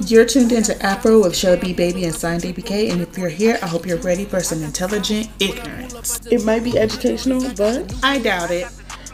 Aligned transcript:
You're 0.00 0.24
tuned 0.24 0.52
into 0.52 0.80
Afro 0.82 1.22
with 1.22 1.36
Shelly 1.36 1.58
B 1.58 1.72
Baby 1.74 2.04
and 2.04 2.14
Signed 2.14 2.42
ABK, 2.42 2.90
and 2.90 3.02
if 3.02 3.16
you're 3.18 3.28
here, 3.28 3.58
I 3.62 3.66
hope 3.66 3.86
you're 3.86 3.98
ready 3.98 4.24
for 4.24 4.40
some 4.40 4.62
intelligent 4.62 5.28
ignorance. 5.38 6.24
It 6.26 6.44
might 6.44 6.64
be 6.64 6.78
educational, 6.78 7.42
but 7.54 7.94
I 8.02 8.18
doubt 8.18 8.50
it. 8.50 8.66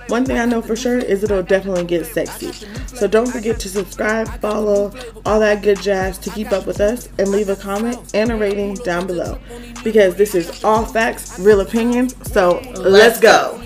One 0.07 0.25
thing 0.25 0.39
I 0.39 0.47
know 0.47 0.63
for 0.63 0.77
sure 0.77 0.99
is 0.99 1.25
it'll 1.25 1.43
definitely 1.43 1.85
get 1.85 2.07
sexy. 2.07 2.53
So 2.87 3.09
don't 3.09 3.27
forget 3.27 3.59
to 3.61 3.69
subscribe, 3.69 4.29
follow, 4.41 4.95
all 5.27 5.41
that 5.41 5.63
good 5.63 5.83
jazz 5.83 6.17
to 6.19 6.31
keep 6.31 6.53
up 6.53 6.67
with 6.67 6.81
us, 6.81 7.09
and 7.19 7.29
leave 7.29 7.49
a 7.49 7.57
comment 7.57 8.15
and 8.15 8.31
a 8.31 8.37
rating 8.37 8.75
down 8.75 9.07
below. 9.07 9.39
Because 9.83 10.15
this 10.17 10.35
is 10.35 10.63
all 10.65 10.85
facts, 10.85 11.39
real 11.41 11.61
opinions. 11.61 12.15
So 12.33 12.61
let's 12.77 13.21
go. 13.21 13.61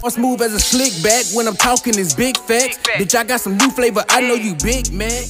Boss 0.00 0.16
move 0.16 0.40
as 0.40 0.54
a 0.54 0.60
slick 0.60 0.92
back 1.02 1.26
when 1.34 1.46
I'm 1.46 1.56
talking 1.56 1.98
is 1.98 2.14
big 2.14 2.36
facts. 2.36 2.78
Bitch, 2.78 3.14
I 3.14 3.24
got 3.24 3.40
some 3.40 3.56
new 3.56 3.70
flavor. 3.70 4.04
I 4.08 4.20
know 4.20 4.34
you 4.34 4.54
big 4.54 4.92
man. 4.92 5.24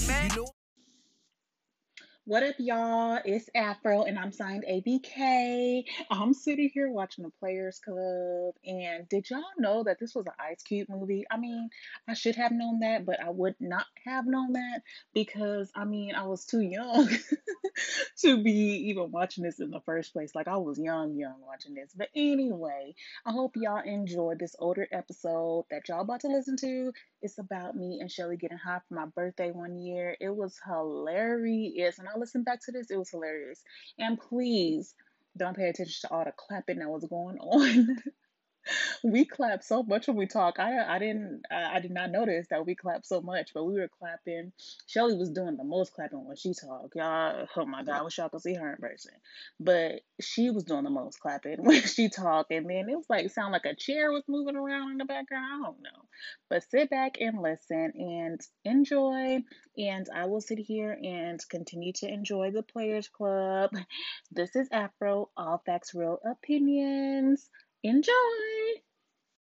What 2.24 2.44
up, 2.44 2.54
y'all? 2.60 3.18
It's 3.24 3.50
Afro, 3.52 4.04
and 4.04 4.16
I'm 4.16 4.30
signed 4.30 4.64
ABK. 4.70 5.82
I'm 6.08 6.32
sitting 6.32 6.70
here 6.72 6.88
watching 6.88 7.24
the 7.24 7.32
Players 7.40 7.80
Club, 7.80 8.54
and 8.64 9.08
did 9.08 9.28
y'all 9.28 9.42
know 9.58 9.82
that 9.82 9.98
this 9.98 10.14
was 10.14 10.26
an 10.26 10.32
Ice 10.38 10.62
Cube 10.62 10.86
movie? 10.88 11.24
I 11.32 11.36
mean, 11.36 11.68
I 12.08 12.14
should 12.14 12.36
have 12.36 12.52
known 12.52 12.78
that, 12.78 13.04
but 13.04 13.20
I 13.20 13.30
would 13.30 13.56
not 13.58 13.86
have 14.06 14.24
known 14.24 14.52
that 14.52 14.82
because 15.12 15.72
I 15.74 15.84
mean, 15.84 16.14
I 16.14 16.28
was 16.28 16.44
too 16.44 16.60
young 16.60 17.08
to 18.18 18.40
be 18.40 18.86
even 18.90 19.10
watching 19.10 19.42
this 19.42 19.58
in 19.58 19.70
the 19.70 19.80
first 19.80 20.12
place. 20.12 20.32
Like, 20.32 20.46
I 20.46 20.58
was 20.58 20.78
young, 20.78 21.16
young 21.16 21.40
watching 21.44 21.74
this. 21.74 21.90
But 21.92 22.10
anyway, 22.14 22.94
I 23.26 23.32
hope 23.32 23.56
y'all 23.56 23.82
enjoyed 23.84 24.38
this 24.38 24.54
older 24.60 24.86
episode 24.92 25.64
that 25.72 25.88
y'all 25.88 26.02
about 26.02 26.20
to 26.20 26.28
listen 26.28 26.56
to. 26.58 26.92
It's 27.20 27.38
about 27.38 27.76
me 27.76 27.98
and 28.00 28.10
Shelly 28.10 28.36
getting 28.36 28.58
high 28.58 28.80
for 28.88 28.94
my 28.94 29.06
birthday 29.06 29.50
one 29.50 29.76
year. 29.76 30.16
It 30.20 30.34
was 30.34 30.58
hilarious. 30.64 31.98
And 31.98 32.08
I 32.11 32.11
listened 32.18 32.44
back 32.44 32.60
to 32.64 32.72
this, 32.72 32.90
it 32.90 32.96
was 32.96 33.10
hilarious. 33.10 33.62
And 33.98 34.18
please 34.18 34.94
don't 35.36 35.56
pay 35.56 35.68
attention 35.68 36.08
to 36.08 36.14
all 36.14 36.24
the 36.24 36.32
clapping 36.36 36.78
that 36.78 36.88
was 36.88 37.04
going 37.04 37.38
on. 37.38 37.96
we 39.04 39.24
clap 39.24 39.62
so 39.62 39.82
much 39.82 40.06
when 40.06 40.16
we 40.16 40.26
talk. 40.26 40.58
I 40.58 40.96
I 40.96 40.98
didn't 40.98 41.42
I, 41.50 41.76
I 41.76 41.80
did 41.80 41.90
not 41.90 42.10
notice 42.10 42.46
that 42.50 42.64
we 42.66 42.74
clap 42.74 43.04
so 43.04 43.20
much, 43.20 43.50
but 43.54 43.64
we 43.64 43.74
were 43.74 43.88
clapping. 43.98 44.52
Shelly 44.86 45.16
was 45.16 45.30
doing 45.30 45.56
the 45.56 45.64
most 45.64 45.92
clapping 45.92 46.26
when 46.26 46.36
she 46.36 46.54
talked. 46.54 46.94
Y'all, 46.94 47.46
oh 47.56 47.66
my 47.66 47.82
God, 47.84 48.00
I 48.00 48.02
wish 48.02 48.18
y'all 48.18 48.28
could 48.28 48.42
see 48.42 48.54
her 48.54 48.72
in 48.72 48.78
person. 48.78 49.12
But 49.60 50.00
she 50.20 50.50
was 50.50 50.64
doing 50.64 50.84
the 50.84 50.90
most 50.90 51.20
clapping 51.20 51.56
when 51.64 51.82
she 51.82 52.08
talked, 52.08 52.52
and 52.52 52.68
then 52.68 52.88
it 52.88 52.96
was 52.96 53.06
like 53.08 53.30
sound 53.30 53.52
like 53.52 53.64
a 53.64 53.74
chair 53.74 54.12
was 54.12 54.24
moving 54.28 54.56
around 54.56 54.92
in 54.92 54.98
the 54.98 55.04
background. 55.04 55.44
I 55.52 55.66
don't 55.66 55.82
know. 55.82 56.04
But 56.48 56.64
sit 56.70 56.90
back 56.90 57.16
and 57.20 57.40
listen 57.42 57.92
and 57.94 58.40
enjoy. 58.64 59.42
And 59.78 60.06
I 60.14 60.26
will 60.26 60.40
sit 60.40 60.58
here 60.58 60.92
and 61.02 61.40
continue 61.48 61.92
to 61.94 62.08
enjoy 62.08 62.50
the 62.50 62.62
Players 62.62 63.08
Club. 63.08 63.70
This 64.30 64.56
is 64.56 64.68
Afro, 64.72 65.28
all 65.36 65.62
facts, 65.66 65.94
real 65.94 66.18
opinions. 66.24 67.50
Enjoy. 67.84 68.12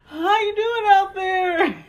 How 0.05 0.41
you 0.41 0.57
doing 0.57 0.85
out 0.93 1.15
there? 1.15 1.85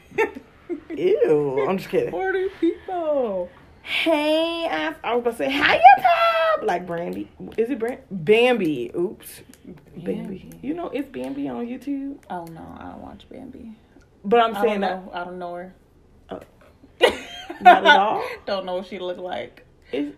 Ew, 0.97 1.65
I'm 1.67 1.77
just 1.77 1.89
kidding. 1.89 2.11
Forty 2.11 2.49
people. 2.59 3.49
Hey, 3.83 4.67
I, 4.69 4.93
I 5.01 5.15
was 5.15 5.23
gonna 5.23 5.37
say 5.37 5.49
hi, 5.49 5.79
pop 6.01 6.67
like 6.67 6.85
Brandy. 6.85 7.29
Is 7.57 7.69
it 7.69 7.79
Brand? 7.79 8.01
Bambi? 8.11 8.91
Oops, 8.93 9.41
Bambi. 9.95 10.03
Bambi. 10.03 10.59
You 10.61 10.73
know 10.73 10.89
it's 10.89 11.07
Bambi 11.07 11.47
on 11.47 11.65
YouTube. 11.65 12.17
Oh 12.29 12.43
no, 12.43 12.75
I 12.77 12.89
don't 12.89 13.01
watch 13.01 13.29
Bambi. 13.29 13.71
But 14.25 14.41
I'm 14.41 14.55
I 14.57 14.61
saying 14.61 14.81
don't 14.81 15.05
that 15.05 15.05
know. 15.05 15.11
I 15.13 15.23
don't 15.23 15.39
know 15.39 15.55
her. 15.55 15.73
Oh. 16.31 16.39
not 17.61 17.85
at 17.85 17.97
all. 17.97 18.27
don't 18.45 18.65
know 18.65 18.75
what 18.75 18.87
she 18.87 18.99
look 18.99 19.19
like. 19.19 19.65
It's, 19.93 20.17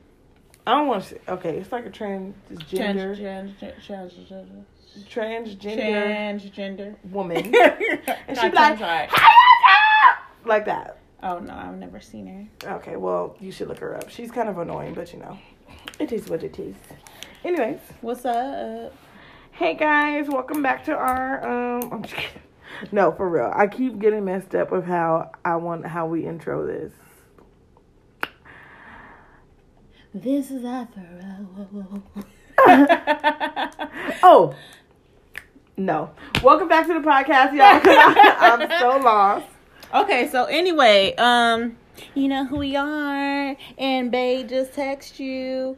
I 0.66 0.72
don't 0.72 0.88
want 0.88 1.04
to 1.04 1.10
say. 1.10 1.20
Okay, 1.28 1.58
it's 1.58 1.72
like 1.72 1.86
a 1.86 1.92
transgender, 1.92 3.16
Trans, 3.16 3.20
trans, 3.20 3.86
trans, 3.86 4.14
trans, 4.28 4.66
transgender 5.10 6.40
transgender. 6.40 6.96
woman, 7.12 7.38
and 7.56 8.36
Not 8.36 8.38
she 8.38 8.50
be 8.50 8.56
like, 8.56 9.12
like 10.46 10.66
that. 10.66 10.98
Oh 11.22 11.40
no, 11.40 11.54
I've 11.54 11.78
never 11.78 12.00
seen 12.02 12.28
her. 12.64 12.74
Okay, 12.76 12.96
well, 12.98 13.36
you 13.40 13.52
should 13.52 13.68
look 13.70 13.80
her 13.80 13.96
up. 13.98 14.10
She's 14.10 14.32
kind 14.32 14.50
of 14.50 14.58
annoying, 14.58 14.94
but 14.94 15.14
you 15.14 15.20
know, 15.20 15.38
it 16.00 16.12
is 16.12 16.30
what 16.30 16.44
it 16.44 16.60
is. 16.60 16.76
Anyways, 17.44 17.80
What's 18.02 18.26
up? 18.26 18.94
hey 19.52 19.76
guys, 19.76 20.28
welcome 20.30 20.62
back 20.62 20.84
to 20.86 20.94
our 20.96 21.44
um. 21.80 21.92
I'm 21.94 22.04
just 22.04 22.16
kidding. 22.16 22.42
No, 22.92 23.12
for 23.12 23.30
real. 23.30 23.52
I 23.56 23.68
keep 23.68 24.00
getting 24.00 24.26
messed 24.26 24.56
up 24.56 24.72
with 24.72 24.84
how 24.86 25.32
I 25.46 25.56
want 25.58 25.86
how 25.86 26.08
we 26.08 26.26
intro 26.26 26.66
this. 26.66 26.92
This 30.14 30.50
is 30.52 30.66
Afro. 30.66 31.04
Oh, 34.26 34.56
no. 35.78 36.12
Welcome 36.44 36.68
back 36.68 36.88
to 36.88 36.94
the 36.94 37.00
podcast, 37.00 37.54
y'all. 37.54 37.82
I, 37.84 38.38
I'm 38.60 38.80
so 38.80 38.98
lost. 39.04 39.46
Okay, 39.94 40.28
so 40.30 40.46
anyway, 40.46 41.14
um, 41.18 41.78
you 42.16 42.28
know 42.28 42.46
who 42.46 42.58
we 42.58 42.76
are, 42.76 43.56
and 43.78 44.12
Babe 44.12 44.48
just 44.50 44.74
text 44.74 45.20
you. 45.20 45.78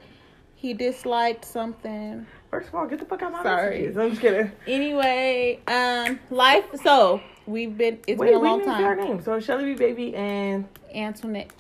He 0.56 0.74
disliked 0.74 1.46
something. 1.46 2.26
First 2.50 2.70
of 2.70 2.76
all, 2.76 2.88
get 2.88 3.00
the 3.00 3.06
fuck 3.06 3.22
out 3.22 3.28
of 3.28 3.34
my 3.34 3.44
Sorry. 3.44 3.80
messages. 3.82 3.98
I'm 3.98 4.10
just 4.12 4.22
kidding. 4.22 4.52
Anyway, 4.68 5.60
um, 5.68 6.20
life. 6.30 6.66
So 6.84 7.22
we've 7.46 7.78
been. 7.78 8.00
It's 8.08 8.20
Wait, 8.20 8.28
been 8.28 8.36
a 8.36 8.40
long 8.40 8.60
didn't 8.60 8.74
our 8.74 8.96
time. 8.96 9.06
name. 9.06 9.22
So 9.24 9.40
Shelly 9.40 9.66
B 9.66 9.74
Baby 9.76 10.16
and 10.16 10.68
Antoinette. 10.94 11.52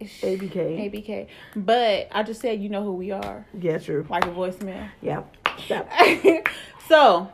ABK. 0.00 0.54
ABK. 0.54 1.26
But 1.56 2.08
I 2.12 2.22
just 2.22 2.40
said 2.40 2.60
you 2.62 2.68
know 2.68 2.84
who 2.84 2.92
we 2.92 3.10
are, 3.10 3.44
Yeah, 3.58 3.78
true. 3.78 4.06
like 4.08 4.24
a 4.26 4.28
voicemail. 4.28 4.88
Yeah. 5.02 5.22
That. 5.68 6.44
so 6.88 7.28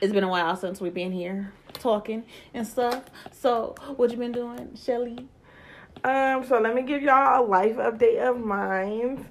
it's 0.00 0.12
been 0.12 0.24
a 0.24 0.28
while 0.28 0.56
since 0.56 0.80
we've 0.80 0.94
been 0.94 1.12
here 1.12 1.52
talking 1.74 2.24
and 2.54 2.66
stuff. 2.66 3.04
So 3.32 3.74
what 3.96 4.10
you 4.10 4.16
been 4.16 4.32
doing, 4.32 4.76
Shelly? 4.76 5.28
Um, 6.04 6.44
so 6.46 6.60
let 6.60 6.74
me 6.74 6.82
give 6.82 7.02
y'all 7.02 7.44
a 7.44 7.46
life 7.46 7.76
update 7.76 8.18
of 8.20 8.38
mine. 8.38 9.26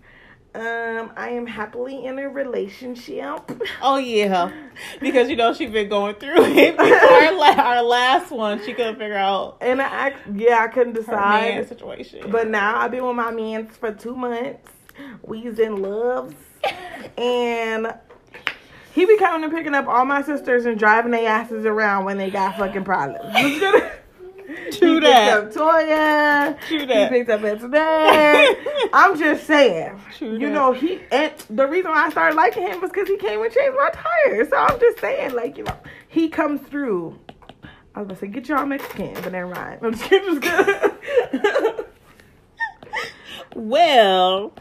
Um, 0.55 1.11
I 1.17 1.29
am 1.31 1.45
happily 1.47 2.05
in 2.05 2.17
a 2.17 2.29
relationship. 2.29 3.41
Oh 3.81 3.97
yeah, 3.97 4.49
because 5.01 5.29
you 5.29 5.35
know 5.35 5.53
she 5.53 5.67
been 5.67 5.89
going 5.89 6.15
through 6.15 6.43
it. 6.45 6.77
Before 6.77 6.95
our, 6.95 7.33
la- 7.37 7.61
our 7.61 7.83
last 7.83 8.31
one, 8.31 8.63
she 8.63 8.73
couldn't 8.73 8.95
figure 8.95 9.17
out 9.17 9.57
And 9.59 9.81
I 9.81 10.15
yeah, 10.33 10.59
I 10.63 10.67
couldn't 10.67 10.93
decide. 10.93 11.67
situation. 11.67 12.31
But 12.31 12.47
now 12.47 12.79
I've 12.79 12.91
been 12.91 13.05
with 13.05 13.17
my 13.17 13.31
man 13.31 13.67
for 13.67 13.91
two 13.93 14.15
months. 14.15 14.71
We's 15.23 15.59
in 15.59 15.81
love. 15.81 16.33
And 17.17 17.93
he 18.95 19.05
be 19.05 19.17
coming 19.17 19.43
and 19.43 19.51
picking 19.51 19.73
up 19.73 19.87
all 19.87 20.05
my 20.05 20.21
sisters 20.21 20.65
and 20.65 20.79
driving 20.79 21.11
their 21.11 21.27
asses 21.27 21.65
around 21.65 22.05
when 22.05 22.17
they 22.17 22.31
got 22.31 22.57
fucking 22.57 22.85
problems. 22.85 23.33
True 24.77 24.95
he 24.95 24.99
that. 25.01 25.43
picked 25.43 25.57
up 25.57 25.75
Toya. 25.75 26.61
True 26.61 26.79
He 26.79 26.85
picked 26.85 27.29
up 27.29 27.43
Antoinette. 27.43 28.57
I'm 28.93 29.19
just 29.19 29.45
saying. 29.45 29.99
True 30.17 30.31
you 30.33 30.47
that. 30.47 30.53
know, 30.53 30.71
he 30.71 31.01
and 31.11 31.33
the 31.49 31.67
reason 31.67 31.91
why 31.91 32.05
I 32.05 32.09
started 32.09 32.37
liking 32.37 32.63
him 32.63 32.79
was 32.79 32.89
because 32.89 33.09
he 33.09 33.17
came 33.17 33.41
and 33.43 33.51
changed 33.51 33.75
my 33.75 33.89
tires. 33.89 34.47
So 34.49 34.55
I'm 34.55 34.79
just 34.79 34.99
saying, 34.99 35.33
like, 35.33 35.57
you 35.57 35.65
know, 35.65 35.77
he 36.07 36.29
comes 36.29 36.61
through. 36.61 37.19
I 37.95 37.99
was 37.99 38.07
gonna 38.07 38.19
say, 38.19 38.27
get 38.27 38.47
y'all 38.47 38.65
Mexican, 38.65 39.13
but 39.15 39.31
never 39.33 39.53
mind. 39.53 39.79
I'm 39.83 39.91
just. 39.93 40.09
Just 40.09 40.41
kidding. 40.41 41.85
Well, 43.55 44.53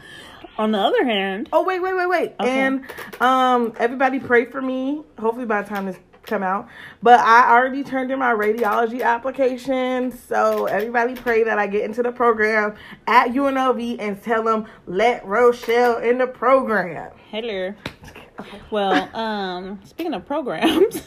on 0.57 0.71
the 0.71 0.79
other 0.79 1.03
hand, 1.05 1.49
oh 1.51 1.63
wait, 1.63 1.81
wait, 1.81 1.95
wait, 1.95 2.09
wait. 2.09 2.33
Okay. 2.39 2.49
And 2.49 2.85
um, 3.19 3.73
everybody 3.77 4.19
pray 4.19 4.45
for 4.45 4.61
me. 4.61 5.03
Hopefully 5.19 5.45
by 5.45 5.61
the 5.61 5.69
time 5.69 5.85
this 5.85 5.97
come 6.23 6.41
out, 6.41 6.67
but 7.03 7.19
I 7.19 7.51
already 7.51 7.83
turned 7.83 8.11
in 8.11 8.17
my 8.17 8.33
radiology 8.33 9.03
application. 9.03 10.11
So 10.11 10.65
everybody 10.65 11.13
pray 11.13 11.43
that 11.43 11.59
I 11.59 11.67
get 11.67 11.83
into 11.83 12.01
the 12.01 12.11
program 12.11 12.75
at 13.05 13.29
UNLV 13.29 13.97
and 13.99 14.21
tell 14.23 14.43
them 14.43 14.65
let 14.87 15.25
Rochelle 15.25 15.97
in 15.97 16.17
the 16.17 16.27
program. 16.27 17.11
hello. 17.29 17.75
Well, 18.71 19.15
um, 19.15 19.79
speaking 19.83 20.13
of 20.13 20.25
programs, 20.25 21.01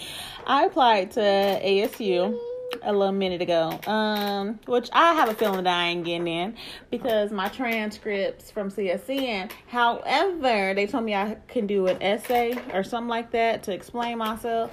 I 0.46 0.64
applied 0.64 1.12
to 1.12 1.20
ASU 1.20 2.38
a 2.84 2.92
little 2.92 3.12
minute 3.12 3.42
ago, 3.42 3.78
um, 3.86 4.58
which 4.66 4.88
I 4.92 5.14
have 5.14 5.28
a 5.28 5.34
feeling 5.34 5.64
that 5.64 5.78
I 5.78 5.88
ain't 5.88 6.04
getting 6.04 6.28
in 6.28 6.56
because 6.90 7.30
my 7.30 7.48
transcripts 7.48 8.50
from 8.50 8.70
CSN. 8.70 9.50
However, 9.68 10.74
they 10.74 10.86
told 10.86 11.04
me 11.04 11.14
I 11.14 11.36
can 11.48 11.66
do 11.66 11.86
an 11.86 12.02
essay 12.02 12.58
or 12.72 12.82
something 12.82 13.08
like 13.08 13.30
that 13.32 13.62
to 13.64 13.72
explain 13.72 14.18
myself. 14.18 14.72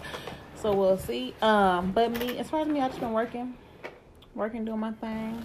So 0.55 0.75
we'll 0.75 0.97
see. 0.97 1.33
Um, 1.41 1.91
but 1.91 2.11
me, 2.19 2.37
as 2.37 2.49
far 2.49 2.61
as 2.61 2.67
me, 2.67 2.81
I've 2.81 2.91
just 2.91 2.99
been 2.99 3.13
working, 3.13 3.55
working, 4.35 4.65
doing 4.65 4.79
my 4.79 4.91
thing. 4.91 5.43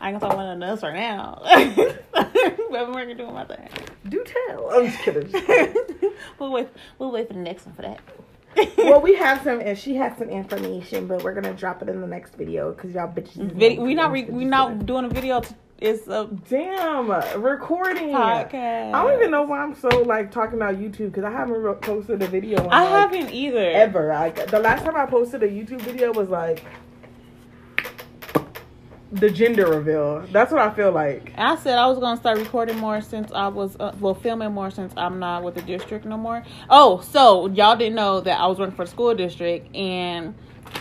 I 0.00 0.08
ain't 0.08 0.18
gonna 0.18 0.20
talk 0.20 0.32
about 0.32 0.58
nothing 0.58 0.62
else 0.62 0.82
right 0.82 0.94
now. 0.94 1.40
but 2.12 2.80
I'm 2.80 2.92
working, 2.92 3.16
doing 3.16 3.34
my 3.34 3.44
thing. 3.44 3.68
Do 4.08 4.24
tell. 4.24 4.70
I'm 4.70 4.86
just 4.86 4.98
kidding. 5.00 5.30
Just 5.30 5.46
kidding. 5.46 6.12
we'll 6.38 6.52
wait. 6.52 6.68
We'll 6.98 7.10
wait 7.10 7.28
for 7.28 7.34
the 7.34 7.40
next 7.40 7.66
one 7.66 7.74
for 7.74 7.82
that. 7.82 8.00
well, 8.78 9.00
we 9.00 9.14
have 9.16 9.42
some, 9.42 9.60
and 9.60 9.78
she 9.78 9.94
has 9.96 10.16
some 10.18 10.28
information, 10.28 11.06
but 11.06 11.22
we're 11.22 11.34
gonna 11.34 11.54
drop 11.54 11.82
it 11.82 11.88
in 11.88 12.00
the 12.00 12.06
next 12.06 12.34
video 12.34 12.72
because 12.72 12.92
y'all 12.94 13.06
bitches. 13.12 13.52
Vid- 13.52 13.78
we 13.78 13.94
not 13.94 14.10
re- 14.12 14.24
we 14.24 14.44
not 14.44 14.86
doing 14.86 15.04
a 15.04 15.08
video 15.08 15.40
t- 15.40 15.54
It's 15.78 16.06
a 16.08 16.28
Damn, 16.48 17.10
recording. 17.42 18.08
podcast. 18.10 18.92
I 18.92 19.02
don't 19.04 19.18
even 19.18 19.30
know 19.30 19.42
why 19.42 19.60
I'm 19.60 19.74
so 19.74 19.88
like 20.02 20.30
talking 20.30 20.56
about 20.56 20.76
YouTube 20.76 21.06
because 21.12 21.24
I 21.24 21.30
haven't 21.30 21.62
re- 21.62 21.74
posted 21.74 22.22
a 22.22 22.26
video. 22.26 22.62
In, 22.64 22.70
I 22.72 22.82
like, 22.82 22.90
haven't 23.12 23.32
either. 23.32 23.58
ever. 23.70 24.08
Like 24.08 24.50
the 24.50 24.58
last 24.58 24.84
time 24.84 24.96
I 24.96 25.06
posted 25.06 25.42
a 25.42 25.48
YouTube 25.48 25.80
video 25.82 26.12
was 26.12 26.28
like 26.28 26.64
the 29.12 29.30
gender 29.30 29.66
reveal. 29.66 30.20
That's 30.32 30.52
what 30.52 30.60
I 30.60 30.70
feel 30.72 30.92
like. 30.92 31.32
I 31.36 31.56
said 31.56 31.78
I 31.78 31.86
was 31.86 31.98
gonna 31.98 32.20
start 32.20 32.38
recording 32.38 32.78
more 32.78 33.00
since 33.00 33.32
I 33.32 33.48
was 33.48 33.76
uh, 33.80 33.94
well 33.98 34.14
filming 34.14 34.52
more 34.52 34.70
since 34.70 34.92
I'm 34.96 35.18
not 35.18 35.42
with 35.42 35.56
the 35.56 35.62
district 35.62 36.04
no 36.04 36.16
more. 36.16 36.44
Oh, 36.68 37.00
so 37.00 37.48
y'all 37.48 37.76
didn't 37.76 37.96
know 37.96 38.20
that 38.20 38.38
I 38.38 38.46
was 38.46 38.58
working 38.58 38.76
for 38.76 38.84
the 38.84 38.90
school 38.90 39.14
district, 39.14 39.74
and 39.74 40.34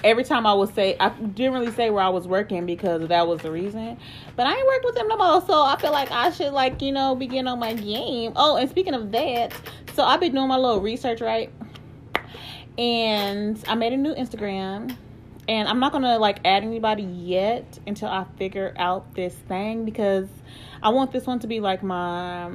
every 0.04 0.24
time 0.24 0.46
I 0.46 0.54
would 0.54 0.74
say 0.76 0.96
I 1.00 1.10
didn't 1.10 1.54
really 1.54 1.72
say 1.72 1.90
where 1.90 2.04
I 2.04 2.10
was 2.10 2.28
working 2.28 2.68
because 2.68 3.08
that 3.08 3.28
was 3.28 3.42
the 3.42 3.52
reason. 3.52 3.98
But 4.36 4.46
I 4.46 4.56
ain't 4.56 4.68
work 4.68 4.84
with 4.84 4.96
them 4.96 5.08
no 5.08 5.18
more, 5.18 5.42
so 5.46 5.64
I 5.64 5.78
feel 5.80 5.92
like 5.92 6.12
I 6.12 6.30
should 6.30 6.54
like 6.54 6.82
you 6.84 6.92
know 6.92 7.16
begin 7.16 7.48
on 7.48 7.58
my 7.58 7.74
game. 7.74 8.34
Oh, 8.36 8.58
and 8.58 8.70
speaking 8.70 8.94
of 8.94 9.12
that, 9.12 9.54
so 9.96 10.04
I've 10.04 10.20
been 10.20 10.34
doing 10.34 10.48
my 10.48 10.58
little 10.58 10.82
research 10.82 11.20
right, 11.20 11.52
and 12.78 13.64
I 13.68 13.74
made 13.74 13.94
a 13.94 13.98
new 13.98 14.14
Instagram 14.14 14.96
and 15.50 15.68
I'm 15.68 15.80
not 15.80 15.92
gonna 15.92 16.20
like 16.20 16.42
add 16.46 16.64
anybody 16.64 17.02
yet 17.02 17.80
until 17.88 18.08
I 18.08 18.26
figure 18.38 18.72
out 18.78 19.16
this 19.16 19.34
thing 19.34 19.84
because 19.84 20.28
I 20.84 20.90
want 20.90 21.12
this 21.12 21.26
one 21.26 21.40
to 21.40 21.48
be 21.48 21.60
like 21.60 21.82
my 21.82 22.52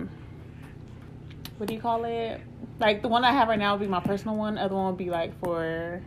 what 1.58 1.67
do 1.67 1.75
you 1.75 1.81
call 1.81 2.05
it? 2.05 2.41
Like 2.79 3.02
the 3.02 3.08
one 3.08 3.25
I 3.25 3.32
have 3.32 3.49
right 3.49 3.58
now 3.58 3.73
will 3.73 3.81
be 3.81 3.88
my 3.88 3.99
personal 3.99 4.37
one. 4.37 4.58
Other 4.58 4.76
one 4.76 4.87
will 4.87 4.93
be 4.93 5.11
like 5.11 5.38
for 5.41 6.00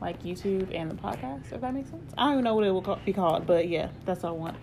like 0.00 0.22
YouTube 0.22 0.74
and 0.74 0.90
the 0.90 0.94
podcast. 0.94 1.52
If 1.52 1.60
that 1.60 1.74
makes 1.74 1.90
sense. 1.90 2.14
I 2.16 2.24
don't 2.24 2.32
even 2.32 2.44
know 2.44 2.54
what 2.54 2.66
it 2.66 2.70
will 2.70 2.98
be 3.04 3.12
called, 3.12 3.46
but 3.46 3.68
yeah, 3.68 3.90
that's 4.06 4.24
all 4.24 4.30
I 4.34 4.38
want. 4.38 4.56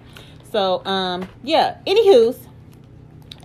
So 0.51 0.83
um 0.85 1.29
yeah. 1.43 1.77
Anywho's, 1.85 2.39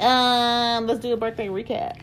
um 0.00 0.86
let's 0.86 1.00
do 1.00 1.12
a 1.12 1.16
birthday 1.18 1.48
recap. 1.48 1.98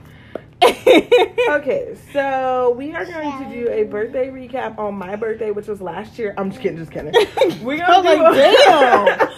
Okay, 1.49 1.95
so 2.13 2.75
we 2.77 2.93
are 2.93 3.05
going 3.05 3.43
to 3.43 3.49
do 3.49 3.69
a 3.69 3.83
birthday 3.83 4.29
recap 4.29 4.77
on 4.77 4.95
my 4.95 5.15
birthday, 5.15 5.49
which 5.49 5.67
was 5.67 5.81
last 5.81 6.19
year. 6.19 6.33
I'm 6.37 6.51
just 6.51 6.61
kidding, 6.61 6.77
just 6.77 6.91
kidding. 6.91 7.11
We're 7.65 7.77
gonna 7.77 7.97
oh 7.97 8.01
do 8.03 8.23
like, 8.23 9.21
a- 9.21 9.33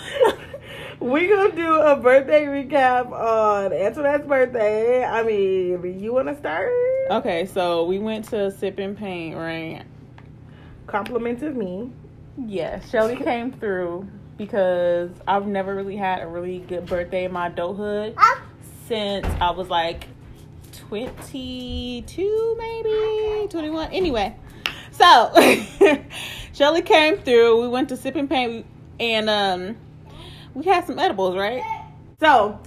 We're 0.99 1.35
gonna 1.35 1.55
do 1.55 1.73
a 1.75 1.95
birthday 1.95 2.43
recap 2.43 3.11
on 3.11 3.71
Antoinette's 3.71 4.27
birthday. 4.27 5.05
I 5.05 5.23
mean, 5.23 5.99
you 6.01 6.13
want 6.13 6.27
to 6.27 6.38
start? 6.38 6.69
Okay, 7.09 7.45
so 7.45 7.85
we 7.85 7.97
went 7.97 8.25
to 8.29 8.51
Sip 8.51 8.77
and 8.79 8.97
Paint, 8.97 9.37
right? 9.37 9.83
Compliments 10.87 11.44
of 11.44 11.55
me. 11.55 11.91
Yeah, 12.37 12.81
Shelly 12.81 13.15
came 13.15 13.53
through 13.53 14.07
because 14.37 15.11
I've 15.27 15.47
never 15.47 15.75
really 15.75 15.95
had 15.95 16.21
a 16.21 16.27
really 16.27 16.59
good 16.59 16.87
birthday 16.87 17.25
in 17.25 17.31
my 17.31 17.47
adulthood 17.47 18.15
ah. 18.17 18.41
since 18.87 19.25
I 19.39 19.51
was 19.51 19.69
like 19.69 20.07
22, 20.91 22.55
maybe 22.57 23.47
21. 23.47 23.93
Anyway, 23.93 24.35
so 24.91 25.31
Shelly 26.53 26.81
came 26.81 27.17
through. 27.17 27.61
We 27.61 27.69
went 27.69 27.88
to 27.88 27.95
Sip 27.95 28.17
and 28.17 28.29
Paint 28.29 28.65
and 28.99 29.29
um, 29.29 29.77
we 30.53 30.65
had 30.65 30.85
some 30.85 30.99
edibles, 30.99 31.38
right? 31.38 31.63
So, 32.19 32.59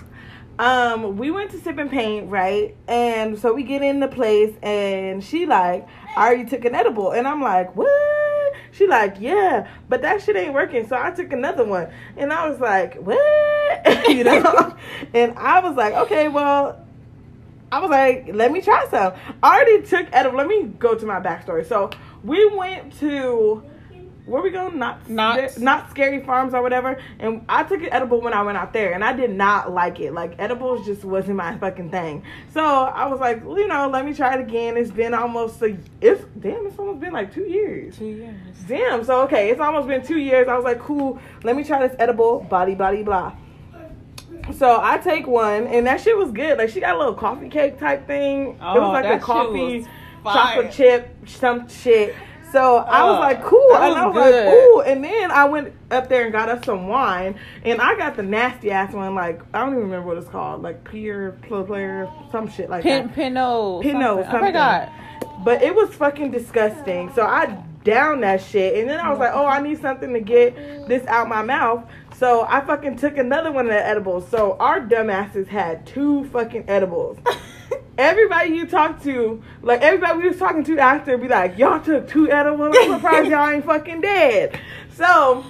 um, 0.59 1.19
we 1.19 1.31
went 1.31 1.51
to 1.51 1.61
Sip 1.61 1.77
and 1.77 1.91
Paint, 1.91 2.31
right? 2.31 2.75
And 2.89 3.39
so 3.39 3.53
we 3.53 3.63
get 3.63 3.83
in 3.83 4.01
the 4.01 4.09
place, 4.09 4.57
and 4.63 5.23
she 5.23 5.45
like, 5.45 5.87
I 6.17 6.27
already 6.27 6.47
took 6.47 6.65
an 6.65 6.75
edible, 6.75 7.11
and 7.11 7.29
I'm 7.29 7.43
like, 7.43 7.77
what? 7.77 8.55
She 8.73 8.87
like, 8.87 9.17
yeah, 9.21 9.69
but 9.91 10.01
that 10.01 10.23
shit 10.23 10.35
ain't 10.35 10.55
working. 10.55 10.89
So 10.89 10.97
I 10.97 11.11
took 11.11 11.31
another 11.35 11.65
one, 11.67 11.93
and 12.17 12.33
I 12.33 12.49
was 12.49 12.59
like, 12.59 12.95
what? 12.95 14.09
you 14.09 14.25
know? 14.25 14.75
and 15.13 15.37
I 15.37 15.61
was 15.61 15.77
like, 15.77 15.93
okay, 15.93 16.29
well. 16.29 16.81
I 17.75 17.81
was 17.81 17.91
like, 17.91 18.29
let 18.33 18.53
me 18.53 18.61
try 18.61 18.87
some. 18.89 19.15
I 19.43 19.57
already 19.57 19.83
took 19.83 20.07
edible. 20.13 20.39
Let 20.39 20.47
me 20.47 20.63
go 20.63 20.95
to 20.95 21.05
my 21.05 21.19
backstory. 21.19 21.67
So 21.67 21.91
we 22.23 22.47
went 22.47 22.97
to 23.01 23.65
where 24.27 24.41
we 24.41 24.51
go? 24.51 24.69
Not 24.69 25.11
Knott's. 25.11 25.59
not 25.59 25.91
scary 25.91 26.23
farms 26.23 26.55
or 26.55 26.63
whatever. 26.63 27.03
And 27.19 27.45
I 27.49 27.65
took 27.65 27.83
an 27.83 27.89
edible 27.91 28.21
when 28.21 28.33
I 28.33 28.43
went 28.43 28.57
out 28.57 28.73
there, 28.73 28.93
and 28.93 29.03
I 29.03 29.13
did 29.13 29.31
not 29.31 29.73
like 29.73 29.99
it. 29.99 30.15
Like 30.15 30.37
edibles 30.39 30.87
just 30.87 31.05
wasn't 31.05 31.35
my 31.35 31.59
fucking 31.59 31.91
thing. 31.91 32.23
So 32.53 32.65
I 32.65 33.07
was 33.07 33.19
like, 33.19 33.45
well, 33.45 33.59
you 33.59 33.67
know, 33.67 33.89
let 33.89 34.07
me 34.07 34.15
try 34.15 34.37
it 34.37 34.41
again. 34.41 34.77
It's 34.77 34.93
been 34.93 35.13
almost 35.13 35.61
a 35.61 35.77
it's 36.01 36.25
damn, 36.39 36.69
it's 36.69 36.79
almost 36.79 37.01
been 37.01 37.13
like 37.13 37.35
two 37.35 37.49
years. 37.49 37.99
Two 37.99 38.07
years. 38.07 38.37
Damn. 38.69 39.03
So 39.03 39.23
okay, 39.23 39.51
it's 39.51 39.61
almost 39.61 39.89
been 39.89 40.07
two 40.07 40.19
years. 40.19 40.47
I 40.47 40.55
was 40.55 40.65
like, 40.65 40.79
cool. 40.79 41.19
Let 41.43 41.57
me 41.57 41.65
try 41.65 41.85
this 41.89 41.97
edible. 41.99 42.47
Body, 42.49 42.77
body, 42.77 43.03
blah. 43.03 43.35
So 44.57 44.81
I 44.83 44.99
take 44.99 45.27
one, 45.27 45.67
and 45.67 45.87
that 45.87 46.01
shit 46.01 46.17
was 46.17 46.31
good. 46.31 46.59
Like 46.59 46.71
she 46.71 46.81
got 46.81 46.95
a 46.95 46.99
little 46.99 47.15
coffee 47.15 47.49
cake 47.49 47.79
type 47.79 48.07
thing. 48.07 48.59
Oh, 48.61 48.75
it 48.75 48.79
Oh, 48.79 48.81
was 48.91 49.03
like 49.05 49.07
a 49.07 49.19
coffee 49.19 49.87
chocolate 50.23 50.73
chip, 50.73 51.17
some 51.27 51.69
shit. 51.69 52.15
So 52.53 52.77
I 52.77 53.03
was 53.03 53.17
Oh, 53.17 53.21
like, 53.21 53.43
cool. 53.43 53.69
that 53.73 53.83
and 53.91 53.99
I 53.99 54.07
was 54.07 54.15
was 54.15 54.33
like, 54.33 54.55
ooh. 54.55 54.81
And 54.83 55.03
then 55.03 55.31
I 55.33 55.45
went 55.47 55.73
up 55.91 56.09
there 56.09 56.23
and 56.23 56.33
got 56.33 56.49
us 56.49 56.65
some 56.65 56.87
wine, 56.87 57.35
and 57.65 57.81
I 57.81 57.97
got 57.97 58.15
the 58.17 58.23
nasty 58.23 58.71
ass 58.71 58.93
one. 58.93 59.15
Like 59.15 59.43
I 59.53 59.59
don't 59.61 59.71
even 59.71 59.83
remember 59.85 60.07
what 60.07 60.19
it's 60.19 60.29
called. 60.29 60.63
Like 60.63 60.85
peer 60.85 61.37
player, 61.43 62.09
some 62.31 62.49
shit 62.49 62.71
like 62.71 62.83
Pin, 62.85 63.07
that. 63.09 63.15
Pinot. 63.15 63.83
Pinot, 63.83 64.03
something. 64.03 64.25
I 64.27 64.31
something. 64.31 64.47
forgot. 64.49 64.93
But 65.45 65.63
it 65.63 65.75
was 65.75 65.93
fucking 65.95 66.31
disgusting. 66.31 67.13
So 67.15 67.23
I 67.23 67.61
downed 67.85 68.23
that 68.23 68.43
shit. 68.43 68.79
And 68.79 68.89
then 68.89 68.99
I 68.99 69.11
was 69.11 69.19
like, 69.19 69.33
oh, 69.33 69.47
I 69.47 69.61
need 69.61 69.81
something 69.81 70.13
to 70.15 70.21
get 70.21 70.57
this 70.89 71.07
out 71.07 71.29
my 71.29 71.43
mouth. 71.43 71.85
So 72.17 72.47
I 72.49 72.61
fucking 72.61 72.97
took 72.97 73.19
another 73.19 73.53
one 73.53 73.67
of 73.67 73.73
the 73.73 73.87
edibles. 73.87 74.29
So 74.29 74.57
our 74.59 74.81
dumbasses 74.81 75.47
had 75.47 75.87
two 75.87 76.25
fucking 76.27 76.65
edibles. 76.69 77.19
Everybody 77.99 78.51
you 78.55 78.67
talk 78.67 79.03
to, 79.05 79.41
like 79.63 79.81
everybody 79.81 80.19
we 80.19 80.29
was 80.29 80.37
talking 80.37 80.65
to 80.65 80.79
after, 80.81 81.17
be 81.17 81.29
like, 81.29 81.57
y'all 81.59 81.81
took 81.81 82.09
two 82.09 82.29
edibles. 82.29 82.75
I'm 82.77 82.95
surprised 82.95 83.31
y'all 83.31 83.49
ain't 83.49 83.65
fucking 83.65 84.01
dead. 84.01 84.59
So 84.95 85.45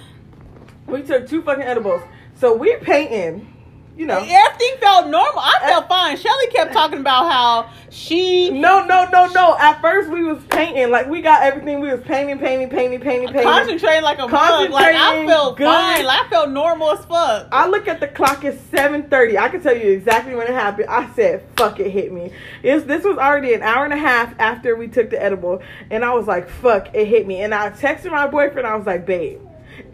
we 0.85 1.01
took 1.01 1.27
two 1.27 1.41
fucking 1.41 1.63
edibles. 1.63 2.03
So 2.35 2.55
we 2.55 2.75
painting, 2.77 3.51
you 3.97 4.05
know. 4.05 4.17
Everything 4.17 4.75
felt 4.79 5.07
normal. 5.07 5.39
I 5.39 5.59
felt 5.61 5.87
fine. 5.87 6.17
Shelly 6.17 6.47
kept 6.47 6.73
talking 6.73 6.99
about 6.99 7.31
how 7.31 7.69
she 7.89 8.51
No, 8.51 8.85
no, 8.85 9.07
no, 9.09 9.27
no. 9.27 9.57
At 9.57 9.79
first 9.81 10.09
we 10.09 10.23
was 10.23 10.43
painting, 10.49 10.91
like 10.91 11.07
we 11.07 11.21
got 11.21 11.43
everything. 11.43 11.79
We 11.79 11.89
was 11.89 12.01
painting, 12.01 12.37
painting, 12.39 12.69
painting, 12.69 12.99
painting, 12.99 13.29
painting. 13.29 13.43
concentrated 13.43 14.03
like 14.03 14.19
a 14.19 14.27
mug. 14.27 14.69
Like 14.71 14.95
I 14.95 15.25
felt 15.25 15.57
good. 15.57 15.65
fine. 15.65 16.05
Like 16.05 16.25
I 16.25 16.29
felt 16.29 16.49
normal 16.49 16.91
as 16.91 17.05
fuck. 17.05 17.47
I 17.51 17.67
look 17.67 17.87
at 17.87 17.99
the 17.99 18.07
clock. 18.07 18.43
It's 18.43 18.61
seven 18.63 19.03
thirty. 19.09 19.37
I 19.37 19.47
can 19.49 19.61
tell 19.61 19.75
you 19.75 19.91
exactly 19.91 20.35
when 20.35 20.47
it 20.47 20.53
happened. 20.53 20.89
I 20.89 21.11
said, 21.13 21.43
"Fuck 21.55 21.79
it, 21.79 21.89
hit 21.89 22.11
me." 22.11 22.31
It's, 22.63 22.85
this 22.85 23.03
was 23.03 23.17
already 23.17 23.53
an 23.53 23.61
hour 23.61 23.85
and 23.85 23.93
a 23.93 23.97
half 23.97 24.37
after 24.39 24.75
we 24.75 24.87
took 24.87 25.09
the 25.09 25.21
edible, 25.21 25.61
and 25.89 26.03
I 26.03 26.13
was 26.13 26.27
like, 26.27 26.49
"Fuck, 26.49 26.93
it 26.93 27.07
hit 27.07 27.25
me." 27.25 27.41
And 27.41 27.53
I 27.53 27.69
texted 27.69 28.11
my 28.11 28.27
boyfriend. 28.27 28.67
I 28.67 28.75
was 28.75 28.85
like, 28.85 29.05
"Babe, 29.05 29.39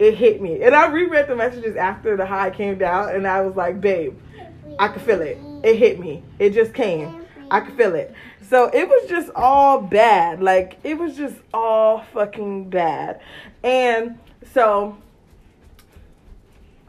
it 0.02 0.14
hit 0.14 0.40
me." 0.40 0.62
And 0.62 0.74
I 0.74 0.88
reread 0.88 1.28
the 1.28 1.36
messages 1.36 1.76
after 1.76 2.16
the 2.16 2.26
high 2.26 2.50
came 2.50 2.78
down, 2.78 3.10
and 3.10 3.26
I 3.26 3.40
was 3.40 3.56
like, 3.56 3.80
"Babe, 3.80 4.16
I 4.78 4.88
could 4.88 5.02
feel 5.02 5.20
it. 5.20 5.38
It 5.62 5.76
hit 5.76 6.00
me. 6.00 6.22
It 6.38 6.50
just 6.50 6.74
came. 6.74 7.24
I 7.50 7.60
could 7.60 7.74
feel 7.76 7.94
it." 7.94 8.14
So 8.52 8.66
it 8.66 8.86
was 8.86 9.08
just 9.08 9.30
all 9.34 9.80
bad. 9.80 10.42
Like 10.42 10.78
it 10.84 10.98
was 10.98 11.16
just 11.16 11.36
all 11.54 12.04
fucking 12.12 12.68
bad. 12.68 13.20
And 13.62 14.18
so 14.52 14.98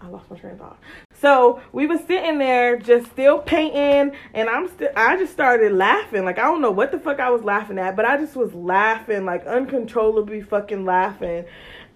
I 0.01 0.08
lost 0.08 0.29
my 0.29 0.38
train 0.38 0.53
of 0.53 0.60
thought. 0.60 0.77
So 1.22 1.62
we 1.72 1.88
was 1.88 2.01
sitting 2.01 2.38
there 2.38 2.75
just 2.77 3.10
still 3.12 3.39
painting 3.39 4.13
and 4.34 4.50
I'm 4.50 4.67
still 4.67 4.89
I 4.98 5.15
just 5.15 5.32
started 5.32 5.72
laughing. 5.72 6.25
Like 6.25 6.38
I 6.38 6.41
don't 6.41 6.60
know 6.60 6.72
what 6.72 6.91
the 6.91 7.00
fuck 7.00 7.22
I 7.22 7.29
was 7.29 7.43
laughing 7.43 7.79
at, 7.79 7.96
but 7.96 8.03
I 8.03 8.17
just 8.17 8.36
was 8.36 8.53
laughing, 8.53 9.24
like 9.24 9.46
uncontrollably 9.46 10.41
fucking 10.41 10.84
laughing. 10.84 11.46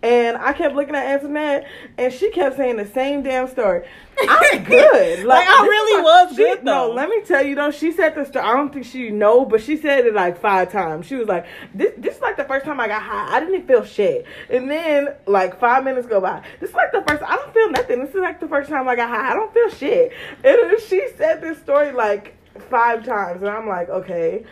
And 0.03 0.37
I 0.37 0.53
kept 0.53 0.75
looking 0.75 0.93
at 0.95 1.05
Antoinette 1.07 1.67
and 1.97 2.13
she 2.13 2.29
kept 2.29 2.55
saying 2.55 2.77
the 2.77 2.85
same 2.85 3.23
damn 3.23 3.47
story. 3.47 3.87
I'm 4.29 4.63
good. 4.63 5.25
Like, 5.25 5.47
I 5.47 5.61
really 5.63 6.03
was 6.03 6.29
she- 6.31 6.35
good, 6.37 6.63
No, 6.63 6.89
though. 6.89 6.93
let 6.93 7.09
me 7.09 7.21
tell 7.23 7.43
you 7.43 7.55
though, 7.55 7.71
she 7.71 7.91
said 7.91 8.13
this 8.13 8.27
story. 8.27 8.45
I 8.45 8.53
don't 8.55 8.71
think 8.71 8.85
she 8.85 9.09
know, 9.09 9.43
but 9.43 9.59
she 9.61 9.75
said 9.75 10.05
it 10.05 10.13
like 10.13 10.39
five 10.39 10.71
times. 10.71 11.07
She 11.07 11.15
was 11.15 11.27
like, 11.27 11.47
This 11.73 11.93
this 11.97 12.15
is 12.17 12.21
like 12.21 12.37
the 12.37 12.43
first 12.43 12.63
time 12.65 12.79
I 12.79 12.87
got 12.87 13.01
high. 13.01 13.37
I 13.37 13.39
didn't 13.39 13.65
feel 13.67 13.83
shit. 13.83 14.25
And 14.51 14.69
then 14.69 15.09
like 15.25 15.59
five 15.59 15.83
minutes 15.83 16.05
go 16.07 16.21
by. 16.21 16.43
This 16.59 16.69
is 16.69 16.75
like 16.75 16.91
the 16.91 17.03
first 17.07 17.23
I 17.23 17.35
don't 17.35 17.53
feel 17.53 17.71
nothing. 17.71 17.99
This 18.05 18.09
is 18.13 18.21
like 18.21 18.39
the 18.39 18.47
first 18.47 18.69
time 18.69 18.87
I 18.87 18.95
got 18.95 19.09
high. 19.09 19.31
I 19.31 19.33
don't 19.33 19.51
feel 19.51 19.69
shit. 19.69 20.11
And 20.43 20.79
she 20.87 21.07
said 21.17 21.41
this 21.41 21.57
story 21.57 21.91
like 21.91 22.35
five 22.69 23.03
times. 23.03 23.41
And 23.41 23.49
I'm 23.49 23.67
like, 23.67 23.89
okay. 23.89 24.45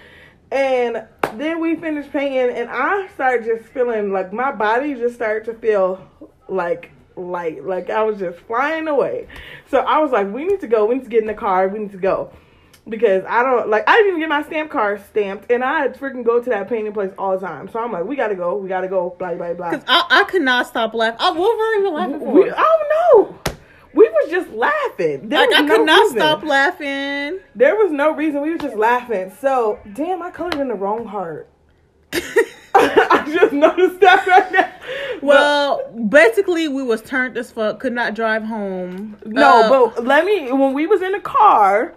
And 0.51 1.03
then 1.37 1.59
we 1.59 1.75
finished 1.75 2.11
painting 2.11 2.55
and 2.55 2.69
I 2.69 3.07
started 3.09 3.45
just 3.45 3.71
feeling 3.71 4.11
like 4.11 4.33
my 4.33 4.51
body 4.51 4.95
just 4.95 5.15
started 5.15 5.45
to 5.45 5.53
feel 5.53 6.05
like 6.47 6.91
light. 7.15 7.65
Like 7.65 7.89
I 7.89 8.03
was 8.03 8.19
just 8.19 8.39
flying 8.39 8.87
away. 8.87 9.27
So 9.69 9.79
I 9.79 9.99
was 9.99 10.11
like, 10.11 10.31
we 10.31 10.45
need 10.45 10.61
to 10.61 10.67
go. 10.67 10.85
We 10.85 10.95
need 10.95 11.03
to 11.03 11.09
get 11.09 11.21
in 11.21 11.27
the 11.27 11.33
car. 11.33 11.67
We 11.67 11.79
need 11.79 11.91
to 11.91 11.97
go. 11.97 12.31
Because 12.87 13.23
I 13.27 13.41
don't 13.41 13.67
like 13.67 13.83
I 13.87 13.95
didn't 13.95 14.09
even 14.09 14.19
get 14.19 14.29
my 14.29 14.43
stamp 14.43 14.69
card 14.69 15.01
stamped 15.09 15.49
and 15.49 15.63
I 15.63 15.87
freaking 15.87 16.23
go 16.23 16.39
to 16.39 16.49
that 16.51 16.69
painting 16.69 16.93
place 16.93 17.11
all 17.17 17.37
the 17.37 17.45
time. 17.45 17.67
So 17.69 17.79
I'm 17.79 17.91
like, 17.91 18.05
we 18.05 18.15
gotta 18.15 18.35
go, 18.35 18.57
we 18.57 18.69
gotta 18.69 18.87
go, 18.87 19.15
blah 19.17 19.33
blah 19.33 19.53
blah. 19.53 19.71
Cause 19.71 19.83
I, 19.87 20.05
I 20.09 20.23
could 20.25 20.43
not 20.43 20.67
stop 20.67 20.93
laughing. 20.93 21.17
I, 21.19 21.31
what 21.31 21.57
were 21.57 21.69
we 21.71 21.77
even 21.79 21.93
laughing 21.93 22.19
for? 22.19 22.31
We, 22.31 22.51
I 22.51 22.61
don't 22.61 23.33
know. 23.33 23.54
We 23.95 24.07
was 24.09 24.29
just 24.29 24.49
laughing. 24.51 25.29
There 25.29 25.39
Like 25.39 25.49
was 25.49 25.57
I 25.57 25.61
no 25.61 25.75
could 25.77 25.85
not 25.85 26.01
reason. 26.01 26.17
stop 26.17 26.43
laughing. 26.43 27.39
There 27.55 27.75
was 27.75 27.91
no 27.91 28.11
reason. 28.13 28.41
We 28.41 28.51
were 28.51 28.57
just 28.57 28.75
laughing. 28.75 29.31
So 29.41 29.79
damn, 29.93 30.21
I 30.21 30.29
colored 30.31 30.55
in 30.55 30.67
the 30.67 30.75
wrong 30.75 31.05
heart. 31.05 31.49
I 32.77 33.23
just 33.33 33.53
noticed 33.53 33.99
that 34.01 34.27
right 34.27 34.51
now. 34.51 34.71
Well, 35.21 35.89
basically, 36.09 36.67
we 36.67 36.83
was 36.83 37.01
turned 37.01 37.37
as 37.37 37.51
fuck. 37.51 37.79
Could 37.79 37.93
not 37.93 38.13
drive 38.13 38.43
home. 38.43 39.17
No, 39.25 39.63
Uh, 39.63 39.69
but 39.93 40.03
let 40.05 40.25
me. 40.25 40.51
When 40.51 40.73
we 40.73 40.85
was 40.87 41.01
in 41.01 41.13
the 41.13 41.19
car, 41.21 41.95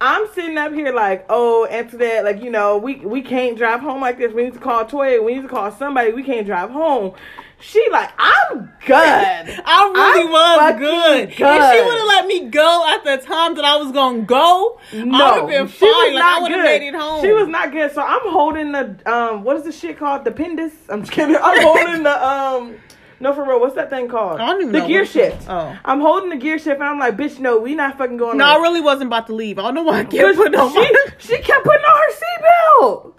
I'm 0.00 0.28
sitting 0.32 0.56
up 0.56 0.72
here 0.72 0.92
like, 0.92 1.26
oh, 1.28 1.66
that. 1.68 2.24
Like, 2.24 2.42
you 2.42 2.50
know, 2.50 2.78
we 2.78 2.96
we 2.96 3.22
can't 3.22 3.56
drive 3.56 3.80
home 3.80 4.00
like 4.00 4.18
this. 4.18 4.32
We 4.32 4.44
need 4.44 4.54
to 4.54 4.60
call 4.60 4.84
Toya. 4.84 5.24
We 5.24 5.34
need 5.34 5.42
to 5.42 5.48
call 5.48 5.72
somebody. 5.72 6.12
We 6.12 6.22
can't 6.22 6.46
drive 6.46 6.70
home. 6.70 7.14
She 7.60 7.84
like, 7.90 8.10
I'm 8.18 8.72
good. 8.86 8.94
I 9.64 9.90
really 9.92 10.26
I'm 10.26 10.30
was 10.30 10.58
fucking 10.58 10.78
good. 10.78 11.28
If 11.30 11.34
she 11.34 11.42
would 11.42 11.98
have 11.98 12.06
let 12.06 12.26
me 12.26 12.48
go 12.48 12.86
at 12.88 13.02
the 13.02 13.26
time 13.26 13.56
that 13.56 13.64
I 13.64 13.76
was 13.76 13.90
gonna 13.90 14.22
go, 14.22 14.78
I 14.92 15.02
would 15.02 15.12
have 15.12 15.48
been 15.48 15.66
she 15.66 15.84
was 15.84 15.94
fine. 15.94 16.14
Like 16.14 16.24
I 16.24 16.30
not 16.30 16.42
would 16.42 16.50
have 16.52 16.60
good. 16.60 16.80
made 16.80 16.88
it 16.88 16.94
home. 16.94 17.24
She 17.24 17.32
was 17.32 17.48
not 17.48 17.72
good. 17.72 17.92
So 17.92 18.02
I'm 18.02 18.30
holding 18.30 18.70
the 18.70 19.12
um, 19.12 19.42
what 19.42 19.56
is 19.56 19.64
the 19.64 19.72
shit 19.72 19.98
called? 19.98 20.24
The 20.24 20.30
pendus. 20.30 20.72
I'm 20.88 21.00
just 21.00 21.10
kidding. 21.10 21.34
I'm 21.34 21.62
holding 21.62 22.02
the 22.04 22.28
um. 22.28 22.76
No, 23.20 23.32
for 23.32 23.44
real. 23.44 23.60
What's 23.60 23.74
that 23.74 23.90
thing 23.90 24.08
called? 24.08 24.40
I 24.40 24.46
don't 24.46 24.60
even 24.60 24.72
the 24.72 24.78
know 24.80 24.86
gear 24.86 25.04
shift. 25.04 25.46
Oh. 25.48 25.76
I'm 25.84 26.00
holding 26.00 26.30
the 26.30 26.36
gear 26.36 26.58
shift, 26.58 26.80
and 26.80 26.84
I'm 26.84 26.98
like, 26.98 27.16
bitch, 27.16 27.38
no, 27.38 27.58
we 27.58 27.74
not 27.74 27.98
fucking 27.98 28.16
going. 28.16 28.38
No, 28.38 28.44
on. 28.44 28.50
I 28.50 28.62
really 28.62 28.80
wasn't 28.80 29.08
about 29.08 29.26
to 29.26 29.34
leave. 29.34 29.58
I 29.58 29.62
don't 29.62 29.74
know 29.74 29.82
why 29.82 30.00
I 30.00 30.04
kept 30.04 30.36
putting 30.36 30.58
on 30.58 30.70
she, 30.70 30.78
my. 30.78 30.92
she 31.18 31.38
kept 31.38 31.64
putting 31.64 31.84
on 31.84 31.96
her 31.96 32.14
seatbelt. 32.14 33.12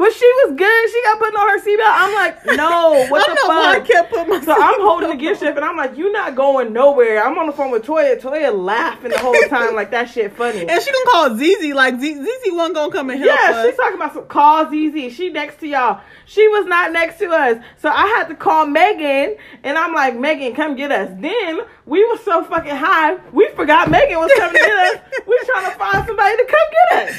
But 0.00 0.14
she 0.14 0.24
was 0.24 0.54
good. 0.56 0.90
She 0.90 1.02
got 1.02 1.18
putting 1.18 1.36
on 1.36 1.48
her 1.50 1.60
seatbelt. 1.60 1.92
I'm 1.92 2.14
like, 2.14 2.46
no, 2.46 3.04
what 3.10 3.26
the 3.28 3.36
why 3.46 3.72
I 3.72 3.74
fuck? 3.80 3.86
kept 3.86 4.10
putting 4.10 4.28
my. 4.30 4.40
So 4.40 4.52
I'm 4.52 4.80
holding 4.80 5.10
the 5.10 5.16
gear 5.16 5.34
shift 5.36 5.56
and 5.58 5.62
I'm 5.64 5.76
like, 5.76 5.94
you're 5.98 6.10
not 6.10 6.34
going 6.34 6.72
nowhere. 6.72 7.22
I'm 7.22 7.36
on 7.36 7.46
the 7.46 7.52
phone 7.52 7.70
with 7.70 7.84
Toya. 7.84 8.18
Toya 8.18 8.50
laughing 8.58 9.10
the 9.10 9.18
whole 9.18 9.34
time 9.50 9.74
like 9.74 9.90
that 9.90 10.08
shit 10.08 10.32
funny. 10.32 10.60
And 10.66 10.82
she 10.82 10.90
gonna 10.90 11.10
call 11.10 11.36
Zizi 11.36 11.74
like 11.74 12.00
Z- 12.00 12.14
Zizi 12.14 12.50
wasn't 12.50 12.76
gonna 12.76 12.90
come 12.90 13.10
and 13.10 13.20
help 13.22 13.30
Yeah, 13.30 13.56
us. 13.58 13.66
she's 13.66 13.76
talking 13.76 13.96
about 13.96 14.14
some 14.14 14.24
call 14.26 14.64
ZZ. 14.70 15.14
She 15.14 15.28
next 15.28 15.60
to 15.60 15.68
y'all. 15.68 16.00
She 16.24 16.48
was 16.48 16.64
not 16.64 16.92
next 16.92 17.18
to 17.18 17.28
us. 17.28 17.62
So 17.76 17.90
I 17.90 18.06
had 18.16 18.28
to 18.28 18.34
call 18.34 18.64
Megan 18.66 19.36
and 19.64 19.76
I'm 19.76 19.92
like, 19.92 20.16
Megan, 20.16 20.54
come 20.54 20.76
get 20.76 20.90
us. 20.92 21.10
Then 21.20 21.60
we 21.84 22.02
were 22.06 22.16
so 22.24 22.42
fucking 22.44 22.74
high, 22.74 23.16
we 23.32 23.48
forgot 23.54 23.90
Megan 23.90 24.18
was 24.18 24.32
coming 24.38 24.54
to 24.54 24.66
get 24.66 24.78
us. 24.96 25.00
We 25.26 25.38
trying 25.44 25.70
to 25.70 25.76
find 25.78 26.06
somebody 26.06 26.36
to 26.38 26.44
come 26.46 26.68
get 26.88 27.08
us. 27.10 27.16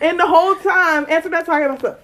And 0.00 0.18
the 0.18 0.26
whole 0.26 0.56
time, 0.56 1.06
answer 1.08 1.28
that 1.28 1.46
talking 1.46 1.66
about. 1.66 2.00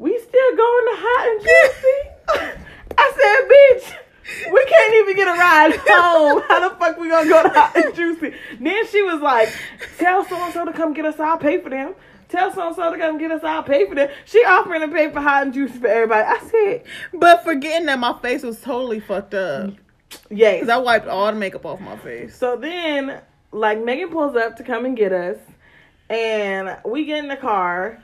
We 0.00 0.18
still 0.18 0.56
going 0.56 0.86
to 0.86 0.96
hot 0.96 1.28
and 1.28 1.40
juicy. 1.44 2.56
I 2.96 3.12
said, 3.20 3.92
bitch, 3.92 4.52
we 4.52 4.64
can't 4.64 4.94
even 4.94 5.14
get 5.14 5.28
a 5.28 5.38
ride 5.38 5.76
home. 5.76 6.42
How 6.48 6.68
the 6.70 6.74
fuck 6.76 6.98
we 6.98 7.10
gonna 7.10 7.28
go 7.28 7.42
to 7.42 7.50
hot 7.50 7.76
and 7.76 7.94
juicy? 7.94 8.34
Then 8.58 8.86
she 8.86 9.02
was 9.02 9.20
like, 9.20 9.52
tell 9.98 10.24
so 10.24 10.36
and 10.36 10.54
so 10.54 10.64
to 10.64 10.72
come 10.72 10.94
get 10.94 11.04
us. 11.04 11.20
I'll 11.20 11.36
pay 11.36 11.60
for 11.60 11.68
them. 11.68 11.94
Tell 12.30 12.50
so 12.50 12.68
and 12.68 12.76
so 12.76 12.90
to 12.90 12.96
come 12.98 13.18
get 13.18 13.30
us. 13.30 13.44
I'll 13.44 13.62
pay 13.62 13.86
for 13.86 13.94
them. 13.94 14.08
She 14.24 14.42
offering 14.42 14.80
to 14.80 14.88
pay 14.88 15.12
for 15.12 15.20
hot 15.20 15.42
and 15.42 15.52
juicy 15.52 15.78
for 15.78 15.88
everybody. 15.88 16.26
I 16.26 16.38
said, 16.48 16.84
But 17.12 17.44
forgetting 17.44 17.84
that 17.86 17.98
my 17.98 18.18
face 18.20 18.42
was 18.42 18.58
totally 18.58 19.00
fucked 19.00 19.34
up 19.34 19.74
yes. 20.30 20.60
because 20.60 20.70
I 20.70 20.78
wiped 20.78 21.08
all 21.08 21.26
the 21.30 21.38
makeup 21.38 21.66
off 21.66 21.78
my 21.78 21.98
face. 21.98 22.34
So 22.34 22.56
then, 22.56 23.20
like, 23.52 23.84
Megan 23.84 24.08
pulls 24.08 24.34
up 24.34 24.56
to 24.56 24.64
come 24.64 24.86
and 24.86 24.96
get 24.96 25.12
us, 25.12 25.36
and 26.08 26.78
we 26.86 27.04
get 27.04 27.18
in 27.18 27.28
the 27.28 27.36
car. 27.36 28.02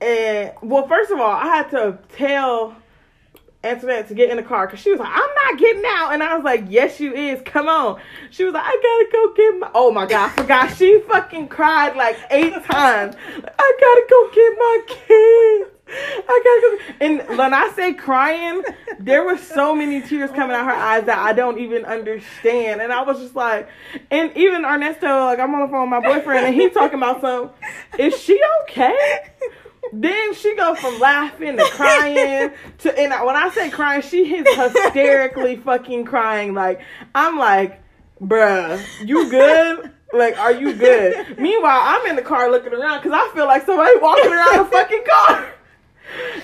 And, 0.00 0.52
well, 0.62 0.86
first 0.86 1.10
of 1.10 1.18
all, 1.18 1.30
I 1.30 1.46
had 1.46 1.70
to 1.70 1.98
tell 2.16 2.76
Antoinette 3.64 4.06
to 4.08 4.14
get 4.14 4.30
in 4.30 4.36
the 4.36 4.42
car 4.42 4.66
because 4.66 4.80
she 4.80 4.90
was 4.90 5.00
like, 5.00 5.10
I'm 5.12 5.30
not 5.44 5.58
getting 5.58 5.82
out. 5.84 6.12
And 6.12 6.22
I 6.22 6.36
was 6.36 6.44
like, 6.44 6.66
Yes, 6.68 7.00
you 7.00 7.12
is. 7.12 7.40
Come 7.44 7.68
on. 7.68 8.00
She 8.30 8.44
was 8.44 8.54
like, 8.54 8.64
I 8.64 8.70
gotta 8.70 9.08
go 9.12 9.34
get 9.34 9.58
my. 9.58 9.70
Oh 9.74 9.90
my 9.90 10.06
God, 10.06 10.30
I 10.30 10.34
forgot. 10.34 10.76
She 10.76 11.00
fucking 11.08 11.48
cried 11.48 11.96
like 11.96 12.16
eight 12.30 12.52
times. 12.64 13.16
I 13.16 13.72
gotta 13.80 14.06
go 14.08 14.30
get 14.32 14.58
my 14.58 14.82
kids. 14.86 15.70
I 15.90 16.42
gotta 16.44 16.60
go. 16.62 17.04
And 17.28 17.38
when 17.38 17.54
I 17.54 17.70
say 17.74 17.94
crying, 17.94 18.62
there 19.00 19.24
were 19.24 19.38
so 19.38 19.74
many 19.74 20.02
tears 20.02 20.30
coming 20.30 20.54
out 20.54 20.66
her 20.66 20.70
eyes 20.70 21.06
that 21.06 21.18
I 21.18 21.32
don't 21.32 21.58
even 21.58 21.84
understand. 21.84 22.80
And 22.80 22.92
I 22.92 23.02
was 23.02 23.18
just 23.18 23.34
like, 23.34 23.68
and 24.10 24.36
even 24.36 24.64
Ernesto, 24.64 25.24
like 25.24 25.38
I'm 25.40 25.54
on 25.54 25.62
the 25.62 25.68
phone 25.68 25.90
with 25.90 26.02
my 26.02 26.06
boyfriend, 26.06 26.46
and 26.46 26.54
he 26.54 26.68
talking 26.68 26.98
about 26.98 27.22
some. 27.22 27.50
Is 27.98 28.20
she 28.20 28.38
okay? 28.62 28.96
Then 29.92 30.34
she 30.34 30.54
go 30.56 30.74
from 30.74 30.98
laughing 31.00 31.56
to 31.56 31.64
crying 31.70 32.52
to, 32.78 32.98
and 32.98 33.26
when 33.26 33.36
I 33.36 33.50
say 33.50 33.70
crying, 33.70 34.02
she 34.02 34.34
is 34.34 34.56
hysterically 34.56 35.56
fucking 35.64 36.04
crying. 36.04 36.54
Like 36.54 36.80
I'm 37.14 37.38
like, 37.38 37.82
bruh, 38.20 38.82
you 39.06 39.30
good? 39.30 39.92
Like, 40.12 40.38
are 40.38 40.52
you 40.52 40.72
good? 40.72 41.38
Meanwhile, 41.38 41.80
I'm 41.82 42.06
in 42.06 42.16
the 42.16 42.22
car 42.22 42.50
looking 42.50 42.72
around 42.72 43.02
because 43.02 43.12
I 43.12 43.30
feel 43.34 43.46
like 43.46 43.66
somebody 43.66 43.98
walking 44.00 44.32
around 44.32 44.58
the 44.58 44.64
fucking 44.64 45.04
car. 45.06 45.54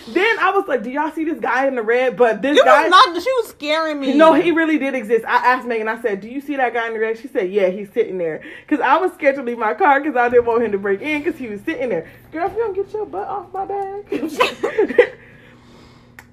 Then 0.09 0.38
I 0.38 0.50
was 0.50 0.66
like, 0.68 0.83
do 0.83 0.90
y'all 0.90 1.11
see 1.12 1.25
this 1.25 1.40
guy 1.40 1.66
in 1.66 1.75
the 1.75 1.83
red? 1.83 2.16
But 2.16 2.42
this 2.42 2.56
You 2.56 2.64
guy, 2.64 2.83
was 2.83 2.90
not. 2.90 3.23
She 3.23 3.30
was 3.33 3.49
scaring 3.49 4.00
me. 4.00 4.14
no, 4.14 4.35
he 4.35 4.50
really 4.50 4.78
did 4.78 4.94
exist. 4.94 5.25
I 5.25 5.37
asked 5.37 5.66
Megan, 5.66 5.88
I 5.88 6.00
said, 6.02 6.21
Do 6.21 6.28
you 6.28 6.40
see 6.40 6.56
that 6.56 6.75
guy 6.75 6.87
in 6.87 6.92
the 6.94 7.00
red? 7.00 7.18
She 7.18 7.28
said, 7.28 7.50
Yeah, 7.50 7.68
he's 7.68 7.90
sitting 7.92 8.18
there. 8.18 8.42
Because 8.66 8.80
I 8.80 8.99
was 8.99 9.12
scared 9.14 9.37
to 9.37 9.42
leave 9.42 9.59
my 9.59 9.75
car 9.75 10.00
because 10.00 10.16
I 10.16 10.28
didn't 10.28 10.44
want 10.47 10.62
him 10.62 10.73
to 10.73 10.78
break 10.78 11.00
in 11.00 11.23
because 11.23 11.38
he 11.38 11.49
was 11.49 11.61
sitting 11.62 11.88
there. 11.88 12.11
Girl, 12.33 12.47
if 12.47 12.52
you 12.52 12.59
don't 12.59 12.75
get 12.75 12.92
your 12.92 13.06
butt 13.06 13.26
off 13.26 13.52
my 13.52 13.64
bag. 13.64 14.11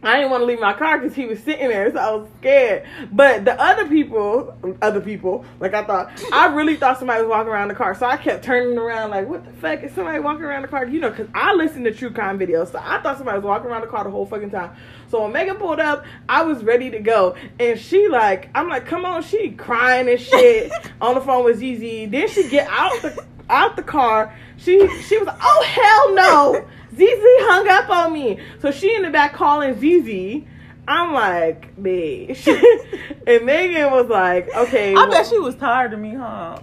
I 0.04 0.18
didn't 0.18 0.32
want 0.32 0.42
to 0.42 0.46
leave 0.46 0.60
my 0.60 0.74
car 0.74 0.98
because 0.98 1.16
he 1.16 1.28
was 1.28 1.40
sitting 1.44 1.68
there, 1.70 1.92
so 1.92 2.00
I 2.00 2.12
was 2.16 2.28
scared. 2.40 2.88
But 3.12 3.46
the 3.46 3.60
other 3.62 3.88
people, 3.88 4.56
other 4.82 5.00
people, 5.00 5.46
like 5.60 5.76
I 5.76 5.84
thought, 5.84 6.12
I 6.34 6.48
really 6.48 6.76
thought 6.76 6.98
somebody 6.98 7.22
was 7.22 7.30
walking 7.30 7.52
around 7.52 7.68
the 7.68 7.76
car. 7.76 7.94
So 7.94 8.08
I 8.08 8.18
kept 8.18 8.44
turning 8.44 8.80
around, 8.80 9.12
like, 9.12 9.28
what 9.28 9.46
the 9.46 9.52
fuck 9.52 9.84
is 9.84 9.94
somebody 9.94 10.20
walking 10.20 10.44
around 10.44 10.64
the 10.64 10.70
car? 10.70 10.88
You 10.88 11.00
know, 11.00 11.12
because 11.12 11.28
I 11.36 11.54
listen 11.54 11.84
to 11.84 11.94
true 11.94 12.10
crime 12.10 12.40
videos, 12.40 12.72
so 12.72 12.82
I 12.84 13.00
thought 13.02 13.18
somebody 13.18 13.38
was 13.38 13.46
walking 13.46 13.70
around 13.70 13.82
the 13.82 13.88
car 13.88 14.04
the 14.04 14.10
whole 14.10 14.26
fucking 14.26 14.50
time. 14.50 14.76
So 15.10 15.22
when 15.22 15.34
Megan 15.34 15.58
pulled 15.58 15.80
up, 15.80 16.04
I 16.28 16.44
was 16.44 16.64
ready 16.64 16.90
to 16.90 17.00
go, 17.00 17.36
and 17.60 17.80
she 17.80 18.08
like, 18.08 18.50
I'm 18.56 18.70
like, 18.70 18.88
come 18.88 19.06
on, 19.06 19.22
she 19.22 19.52
crying 19.52 20.10
and 20.10 20.20
shit 20.20 20.72
on 21.02 21.14
the 21.14 21.22
phone 21.22 21.46
with 21.46 21.58
ZZ. 21.58 22.10
Then 22.10 22.28
she 22.28 22.50
get 22.50 22.68
out 22.72 22.94
the 23.04 23.24
out 23.52 23.76
the 23.76 23.84
car. 23.84 24.34
She 24.58 24.80
she 25.04 25.18
was 25.18 25.28
like, 25.28 25.40
oh 25.42 25.64
hell 25.68 26.16
no. 26.16 26.68
ZZ 26.94 27.00
hung 27.00 27.68
up 27.68 27.90
on 27.90 28.14
me. 28.14 28.40
So 28.60 28.72
she 28.72 28.94
in 28.96 29.04
the 29.04 29.10
back 29.10 29.34
calling 29.34 29.76
ZZ. 29.76 30.46
I'm 30.88 31.14
like, 31.14 31.76
bitch. 31.82 32.48
and 33.28 33.46
Megan 33.46 33.92
was 33.92 34.08
like, 34.08 34.54
okay. 34.56 34.92
I 34.92 34.96
well- 34.96 35.12
bet 35.12 35.28
she 35.28 35.40
was 35.40 35.56
tired 35.56 35.94
of 35.94 36.00
me, 36.00 36.16
huh? 36.16 36.60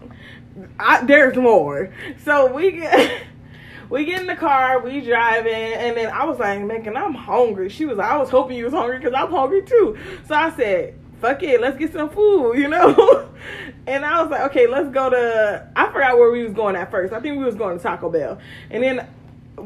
I, 0.78 1.04
there's 1.04 1.36
more. 1.36 1.92
So 2.24 2.52
we 2.52 2.72
get 2.72 3.22
we 3.90 4.04
get 4.04 4.20
in 4.20 4.26
the 4.26 4.36
car, 4.36 4.80
we 4.80 5.00
driving, 5.00 5.52
and 5.52 5.96
then 5.96 6.10
I 6.10 6.24
was 6.24 6.38
like, 6.38 6.60
Megan, 6.62 6.96
I'm 6.96 7.14
hungry. 7.14 7.68
She 7.68 7.84
was 7.86 7.98
like, 7.98 8.10
I 8.10 8.16
was 8.16 8.28
hoping 8.28 8.56
you 8.56 8.64
was 8.64 8.74
hungry 8.74 8.98
because 8.98 9.14
I'm 9.14 9.30
hungry 9.30 9.62
too. 9.62 9.96
So 10.26 10.34
I 10.34 10.50
said, 10.50 10.98
fuck 11.20 11.42
it, 11.42 11.60
let's 11.60 11.78
get 11.78 11.92
some 11.92 12.10
food, 12.10 12.54
you 12.54 12.68
know? 12.68 13.28
and 13.86 14.04
I 14.04 14.20
was 14.22 14.30
like, 14.30 14.42
okay, 14.50 14.66
let's 14.66 14.88
go 14.90 15.10
to 15.10 15.68
I 15.76 15.92
forgot 15.92 16.18
where 16.18 16.30
we 16.30 16.44
was 16.44 16.52
going 16.52 16.76
at 16.76 16.90
first. 16.90 17.12
I 17.12 17.20
think 17.20 17.38
we 17.38 17.44
was 17.44 17.54
going 17.54 17.76
to 17.76 17.82
Taco 17.82 18.10
Bell. 18.10 18.38
And 18.70 18.82
then 18.82 19.08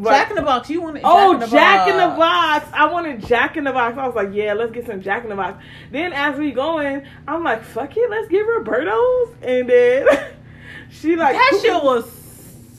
Jack 0.04 0.30
in 0.30 0.37
the 0.37 0.42
Box. 0.42 0.70
You 0.70 0.80
wanted 0.82 1.02
Oh, 1.04 1.32
Jack 1.34 1.34
in 1.34 1.40
the 1.40 1.46
Jack 1.56 1.88
in 1.88 1.96
the 1.96 2.16
Box. 2.16 2.64
Box. 2.66 2.72
I 2.78 2.92
wanted 2.92 3.26
Jack 3.26 3.56
in 3.56 3.64
the 3.64 3.72
Box. 3.72 3.99
I 3.99 4.06
was 4.06 4.14
like, 4.16 4.30
yeah, 4.32 4.52
let's 4.54 4.72
get 4.72 4.87
some 4.87 5.00
Jack 5.02 5.25
in 5.25 5.28
the 5.30 5.37
Box. 5.37 5.62
Then 5.90 6.12
as 6.12 6.38
we 6.38 6.52
going, 6.52 7.04
I'm 7.28 7.42
like, 7.44 7.62
fuck 7.64 7.96
it, 7.96 8.11
let's 8.11 8.28
get 8.28 8.40
Roberto's. 8.40 9.34
And 9.42 9.68
then 9.68 10.06
she 10.90 11.16
like 11.16 11.34
That 11.37 11.58
shit 11.62 11.72
was 11.84 12.04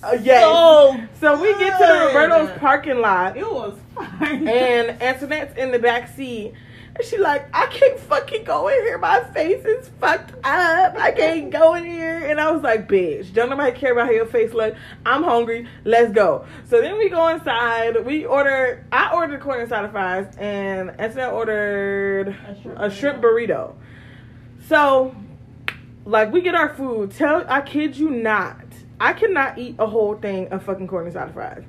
uh, 0.04 0.18
yes. 0.22 0.42
so. 0.44 1.00
So 1.22 1.42
we 1.42 1.54
get 1.60 1.78
to 1.78 1.86
the. 1.86 2.14
Roberto's 2.14 2.58
parking 2.60 3.00
lot, 3.00 3.38
It 3.38 3.50
was 3.50 3.78
fine. 3.96 4.48
and 4.48 5.02
Antoinette's 5.02 5.58
in 5.58 5.72
the 5.72 5.80
back 5.80 6.14
seat. 6.16 6.54
And 6.96 7.04
she 7.06 7.18
like, 7.18 7.48
I 7.56 7.66
can't 7.68 8.00
fucking 8.00 8.44
go 8.44 8.68
in 8.68 8.76
here. 8.84 9.00
My 9.00 9.24
face 9.34 9.66
is 9.66 9.90
fucked 10.00 10.32
up. 10.44 10.96
I 10.96 11.12
can't 11.12 11.50
go 11.50 11.74
in 11.74 11.86
here. 11.86 12.18
And 12.30 12.40
I 12.40 12.52
was 12.52 12.62
like, 12.62 12.88
bitch, 12.88 13.34
don't 13.34 13.50
nobody 13.50 13.76
care 13.76 13.94
about 13.94 14.06
how 14.06 14.12
your 14.12 14.28
face 14.28 14.54
look. 14.54 14.76
I'm 15.04 15.24
hungry. 15.24 15.68
Let's 15.86 16.14
go. 16.14 16.46
So 16.70 16.82
then 16.82 17.00
we 17.00 17.10
go 17.10 17.30
inside. 17.30 18.06
We 18.06 18.26
order. 18.26 18.86
I 18.92 19.12
ordered 19.12 19.42
corn 19.42 19.62
and 19.62 19.70
side 19.70 19.86
of 19.86 19.92
fries, 19.92 20.36
and 20.38 20.92
Antoinette 21.00 21.34
ordered 21.34 22.36
a 22.78 22.92
shrimp 22.92 23.24
burrito. 23.24 23.74
So, 24.68 25.16
like, 26.06 26.32
we 26.32 26.42
get 26.42 26.54
our 26.54 26.76
food. 26.76 27.12
Tell 27.12 27.44
I 27.48 27.62
kid 27.62 27.98
you 27.98 28.12
not, 28.12 28.66
I 29.00 29.14
cannot 29.14 29.58
eat 29.58 29.76
a 29.80 29.88
whole 29.88 30.16
thing 30.16 30.50
of 30.50 30.64
fucking 30.64 30.88
corn 30.88 31.06
and 31.06 31.14
side 31.14 31.30
of 31.30 31.34
fries. 31.34 31.64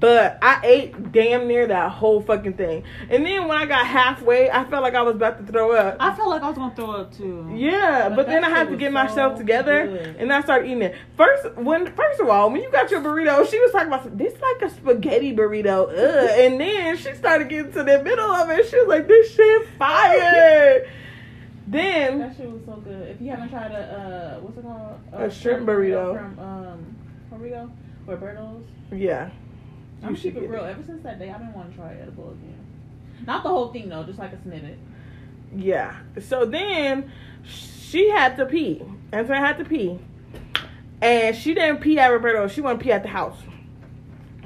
But 0.00 0.38
I 0.42 0.60
ate 0.64 1.12
damn 1.12 1.48
near 1.48 1.66
that 1.66 1.90
whole 1.90 2.20
fucking 2.20 2.52
thing. 2.54 2.84
And 3.08 3.24
then 3.24 3.48
when 3.48 3.56
I 3.56 3.64
got 3.64 3.86
halfway, 3.86 4.50
I 4.50 4.64
felt 4.68 4.82
like 4.82 4.94
I 4.94 5.02
was 5.02 5.16
about 5.16 5.38
to 5.44 5.50
throw 5.50 5.72
up. 5.72 5.96
I 5.98 6.14
felt 6.14 6.28
like 6.28 6.42
I 6.42 6.48
was 6.48 6.58
gonna 6.58 6.74
throw 6.76 6.90
up 6.92 7.16
too. 7.16 7.50
Yeah, 7.56 8.08
But 8.08 8.16
but 8.16 8.26
then 8.26 8.44
I 8.44 8.50
had 8.50 8.68
to 8.68 8.76
get 8.76 8.92
myself 8.92 9.38
together 9.38 9.86
good. 9.86 10.16
and 10.18 10.32
I 10.32 10.40
started 10.42 10.66
eating 10.66 10.82
it. 10.82 10.94
First, 11.16 11.56
when 11.56 11.86
first 11.94 12.20
of 12.20 12.28
all, 12.28 12.50
when 12.50 12.60
you 12.62 12.70
got 12.70 12.90
your 12.90 13.00
burrito, 13.00 13.48
she 13.50 13.58
was 13.58 13.72
talking 13.72 13.88
about 13.88 14.16
this 14.18 14.34
like 14.40 14.70
a 14.70 14.74
spaghetti 14.74 15.34
burrito, 15.34 15.88
ugh. 15.88 16.30
and 16.38 16.60
then 16.60 16.96
she 16.96 17.14
started 17.14 17.48
getting 17.48 17.72
to 17.72 17.82
the 17.82 18.02
middle 18.02 18.30
of 18.30 18.50
it. 18.50 18.68
She 18.68 18.76
was 18.78 18.88
like, 18.88 19.08
"This 19.08 19.34
shit 19.34 19.68
fire." 19.78 20.86
Then 21.66 22.18
That 22.20 22.36
shit 22.36 22.50
was 22.50 22.62
so 22.64 22.72
good. 22.76 23.08
If 23.08 23.20
you 23.20 23.30
haven't 23.30 23.50
tried 23.50 23.72
a 23.72 24.36
uh, 24.38 24.40
what's 24.40 24.56
it 24.56 24.62
called? 24.62 25.00
A 25.12 25.30
shrimp 25.30 25.66
burrito. 25.66 26.16
from 26.16 26.38
um, 26.38 26.96
where 27.30 27.40
we 27.40 27.50
go? 27.50 27.70
Roberto's. 28.06 28.64
yeah, 28.90 29.28
I'm 30.02 30.14
keeping 30.14 30.48
real. 30.48 30.64
it. 30.64 30.70
Ever 30.70 30.82
since 30.84 31.02
that 31.02 31.18
day, 31.18 31.30
I've 31.30 31.38
been 31.38 31.52
wanting 31.52 31.72
to 31.72 31.78
try 31.78 31.94
edible 32.00 32.30
again. 32.30 32.54
Not 33.26 33.42
the 33.42 33.48
whole 33.48 33.72
thing 33.72 33.88
though, 33.88 34.04
just 34.04 34.18
like 34.18 34.32
a 34.32 34.42
snippet. 34.42 34.78
yeah. 35.54 35.96
So 36.20 36.44
then 36.44 37.10
she 37.44 38.08
had 38.10 38.36
to 38.36 38.46
pee. 38.46 38.82
Antoinette 39.12 39.42
had 39.44 39.58
to 39.58 39.64
pee, 39.64 39.98
and 41.02 41.34
she 41.34 41.54
didn't 41.54 41.80
pee 41.80 41.98
at 41.98 42.08
Roberto. 42.08 42.46
She 42.48 42.60
wanted 42.60 42.78
to 42.78 42.84
pee 42.84 42.92
at 42.92 43.02
the 43.02 43.08
house. 43.08 43.36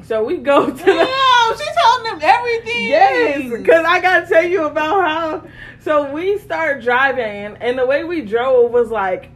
So 0.03 0.25
we 0.25 0.39
go 0.39 0.67
to 0.67 0.73
the 0.73 0.85
Damn, 0.85 1.59
she's 1.59 1.69
telling 1.77 2.05
them 2.05 2.19
everything. 2.23 2.87
Yes, 2.87 3.51
because 3.51 3.85
I 3.87 4.01
gotta 4.01 4.27
tell 4.27 4.45
you 4.45 4.65
about 4.67 5.03
how. 5.03 5.45
So 5.81 6.13
we 6.13 6.39
start 6.39 6.83
driving, 6.83 7.57
and 7.61 7.79
the 7.79 7.87
way 7.87 8.05
we 8.05 8.23
drove 8.23 8.71
was 8.73 8.91
like, 8.91 9.31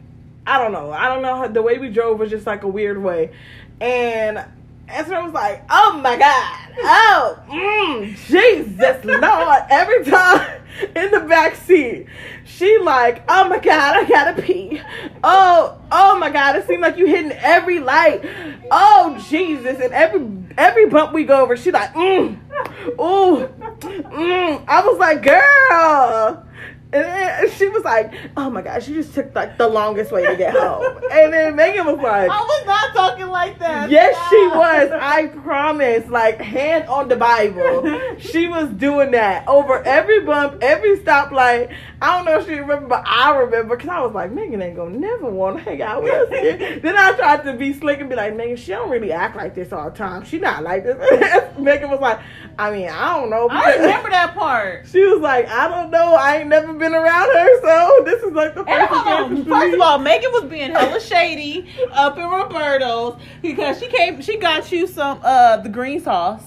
I 0.45 0.57
don't 0.57 0.71
know, 0.71 0.91
I 0.91 1.07
don't 1.09 1.21
know 1.21 1.35
how 1.35 1.47
the 1.47 1.61
way 1.61 1.77
we 1.77 1.89
drove 1.89 2.19
was 2.19 2.29
just 2.29 2.45
like 2.47 2.63
a 2.63 2.67
weird 2.67 3.01
way, 3.01 3.31
and 3.79 4.43
Ezra 4.89 5.23
was 5.23 5.33
like, 5.33 5.63
"Oh 5.69 5.99
my 6.01 6.17
god, 6.17 6.69
oh, 6.79 7.39
mm, 7.47 8.15
Jesus 8.27 9.03
Lord!" 9.03 9.63
Every 9.69 10.05
time 10.05 10.61
in 10.95 11.11
the 11.11 11.21
back 11.27 11.55
seat, 11.55 12.07
she 12.45 12.77
like, 12.79 13.23
"Oh 13.27 13.49
my 13.49 13.59
god, 13.59 13.97
I 13.97 14.07
gotta 14.07 14.41
pee." 14.41 14.81
Oh, 15.23 15.77
oh 15.91 16.17
my 16.19 16.29
god, 16.29 16.55
it 16.55 16.67
seemed 16.67 16.81
like 16.81 16.97
you 16.97 17.05
hitting 17.05 17.31
every 17.33 17.79
light. 17.79 18.23
Oh 18.71 19.23
Jesus, 19.29 19.79
and 19.81 19.93
every 19.93 20.25
every 20.57 20.87
bump 20.87 21.13
we 21.13 21.25
go 21.25 21.41
over, 21.41 21.57
she 21.57 21.71
like, 21.71 21.93
mm, 21.93 22.39
ooh, 22.99 23.47
mm. 23.47 24.63
I 24.67 24.81
was 24.85 24.97
like, 24.97 25.21
girl. 25.21 26.46
And 26.93 27.03
then 27.03 27.51
she 27.51 27.67
was 27.67 27.83
like, 27.83 28.13
"Oh 28.37 28.49
my 28.49 28.61
god, 28.61 28.81
she 28.81 28.93
just 28.93 29.13
took 29.13 29.35
like 29.35 29.57
the 29.57 29.67
longest 29.67 30.09
way 30.11 30.25
to 30.25 30.37
get 30.37 30.55
home." 30.55 31.01
And 31.11 31.33
then 31.33 31.55
Megan 31.55 31.85
was 31.85 31.97
like, 31.97 32.29
I 32.29 32.39
was 32.39 32.65
not 32.65 32.93
talking 32.93 33.27
like 33.27 33.59
that. 33.59 33.89
Yes, 33.89 34.15
she 34.29 34.47
was. 34.47 34.91
I 34.91 35.27
promise. 35.27 36.07
Like 36.07 36.39
hand 36.39 36.87
on 36.87 37.09
the 37.09 37.17
Bible, 37.17 37.99
she 38.19 38.47
was 38.47 38.69
doing 38.69 39.11
that 39.11 39.45
over 39.47 39.83
every 39.83 40.21
bump, 40.21 40.59
every 40.61 40.97
stoplight. 40.99 41.75
I 42.01 42.15
don't 42.15 42.25
know 42.25 42.39
if 42.39 42.45
she 42.45 42.53
remember, 42.53 42.87
but 42.87 43.03
I 43.05 43.35
remember 43.35 43.75
because 43.75 43.89
I 43.89 43.99
was 43.99 44.13
like, 44.13 44.31
Megan 44.31 44.61
ain't 44.61 44.77
gonna 44.77 44.97
never 44.97 45.29
want 45.29 45.57
to 45.57 45.63
hang 45.63 45.81
out 45.81 46.03
with 46.03 46.13
us. 46.13 46.29
Here. 46.29 46.79
then 46.83 46.95
I 46.95 47.11
tried 47.13 47.43
to 47.43 47.53
be 47.53 47.73
slick 47.73 47.99
and 47.99 48.09
be 48.09 48.15
like, 48.15 48.35
Megan, 48.35 48.55
she 48.55 48.71
don't 48.71 48.89
really 48.89 49.11
act 49.11 49.35
like 49.35 49.55
this 49.55 49.73
all 49.73 49.89
the 49.89 49.97
time. 49.97 50.23
She 50.23 50.37
not 50.37 50.63
like 50.63 50.83
this. 50.83 50.97
Megan 51.57 51.89
was 51.89 51.99
like, 51.99 52.19
I 52.59 52.71
mean, 52.71 52.89
I 52.89 53.19
don't 53.19 53.29
know. 53.29 53.47
I 53.49 53.75
remember 53.75 54.09
that 54.09 54.35
part. 54.35 54.87
She 54.87 55.03
was 55.05 55.21
like, 55.21 55.47
I 55.49 55.67
don't 55.67 55.91
know. 55.91 56.15
I 56.15 56.37
ain't 56.37 56.49
never 56.49 56.76
been 56.79 56.93
around 56.93 57.29
her, 57.33 57.61
so 57.61 58.03
this 58.05 58.23
is 58.23 58.31
like 58.33 58.55
the 58.55 58.63
first 58.65 58.89
hold 58.89 59.07
on. 59.07 59.23
experience 59.23 59.47
for 59.47 59.59
First 59.59 59.73
of 59.75 59.81
all, 59.81 59.97
Megan 59.99 60.31
was 60.31 60.43
being 60.45 60.71
hella 60.71 60.99
shady 60.99 61.67
up 61.91 62.17
in 62.17 62.25
Roberto's 62.25 63.19
because 63.41 63.79
she 63.79 63.87
came. 63.87 64.21
She 64.21 64.37
got 64.37 64.71
you 64.71 64.87
some 64.87 65.19
uh 65.23 65.57
the 65.57 65.69
green 65.69 65.99
sauce, 66.01 66.43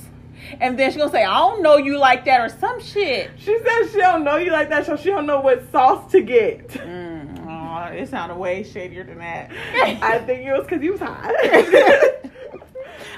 and 0.60 0.78
then 0.78 0.90
she 0.92 0.98
gonna 0.98 1.10
say, 1.10 1.24
"I 1.24 1.38
don't 1.38 1.62
know 1.62 1.76
you 1.76 1.98
like 1.98 2.24
that" 2.26 2.40
or 2.40 2.48
some 2.48 2.80
shit. 2.80 3.30
She 3.38 3.58
said 3.64 3.90
she 3.90 3.98
don't 3.98 4.24
know 4.24 4.36
you 4.36 4.50
like 4.52 4.68
that, 4.70 4.86
so 4.86 4.96
she 4.96 5.10
don't 5.10 5.26
know 5.26 5.40
what 5.40 5.70
sauce 5.70 6.10
to 6.12 6.20
get. 6.20 6.68
Mm, 6.68 7.46
aw, 7.46 7.86
it 7.88 8.08
sounded 8.08 8.36
way 8.36 8.62
shadier 8.62 9.04
than 9.04 9.18
that. 9.18 9.50
I 10.02 10.18
think 10.18 10.46
it 10.46 10.52
was 10.52 10.64
because 10.64 10.82
you 10.82 10.92
was 10.92 11.00
hot. 11.00 11.24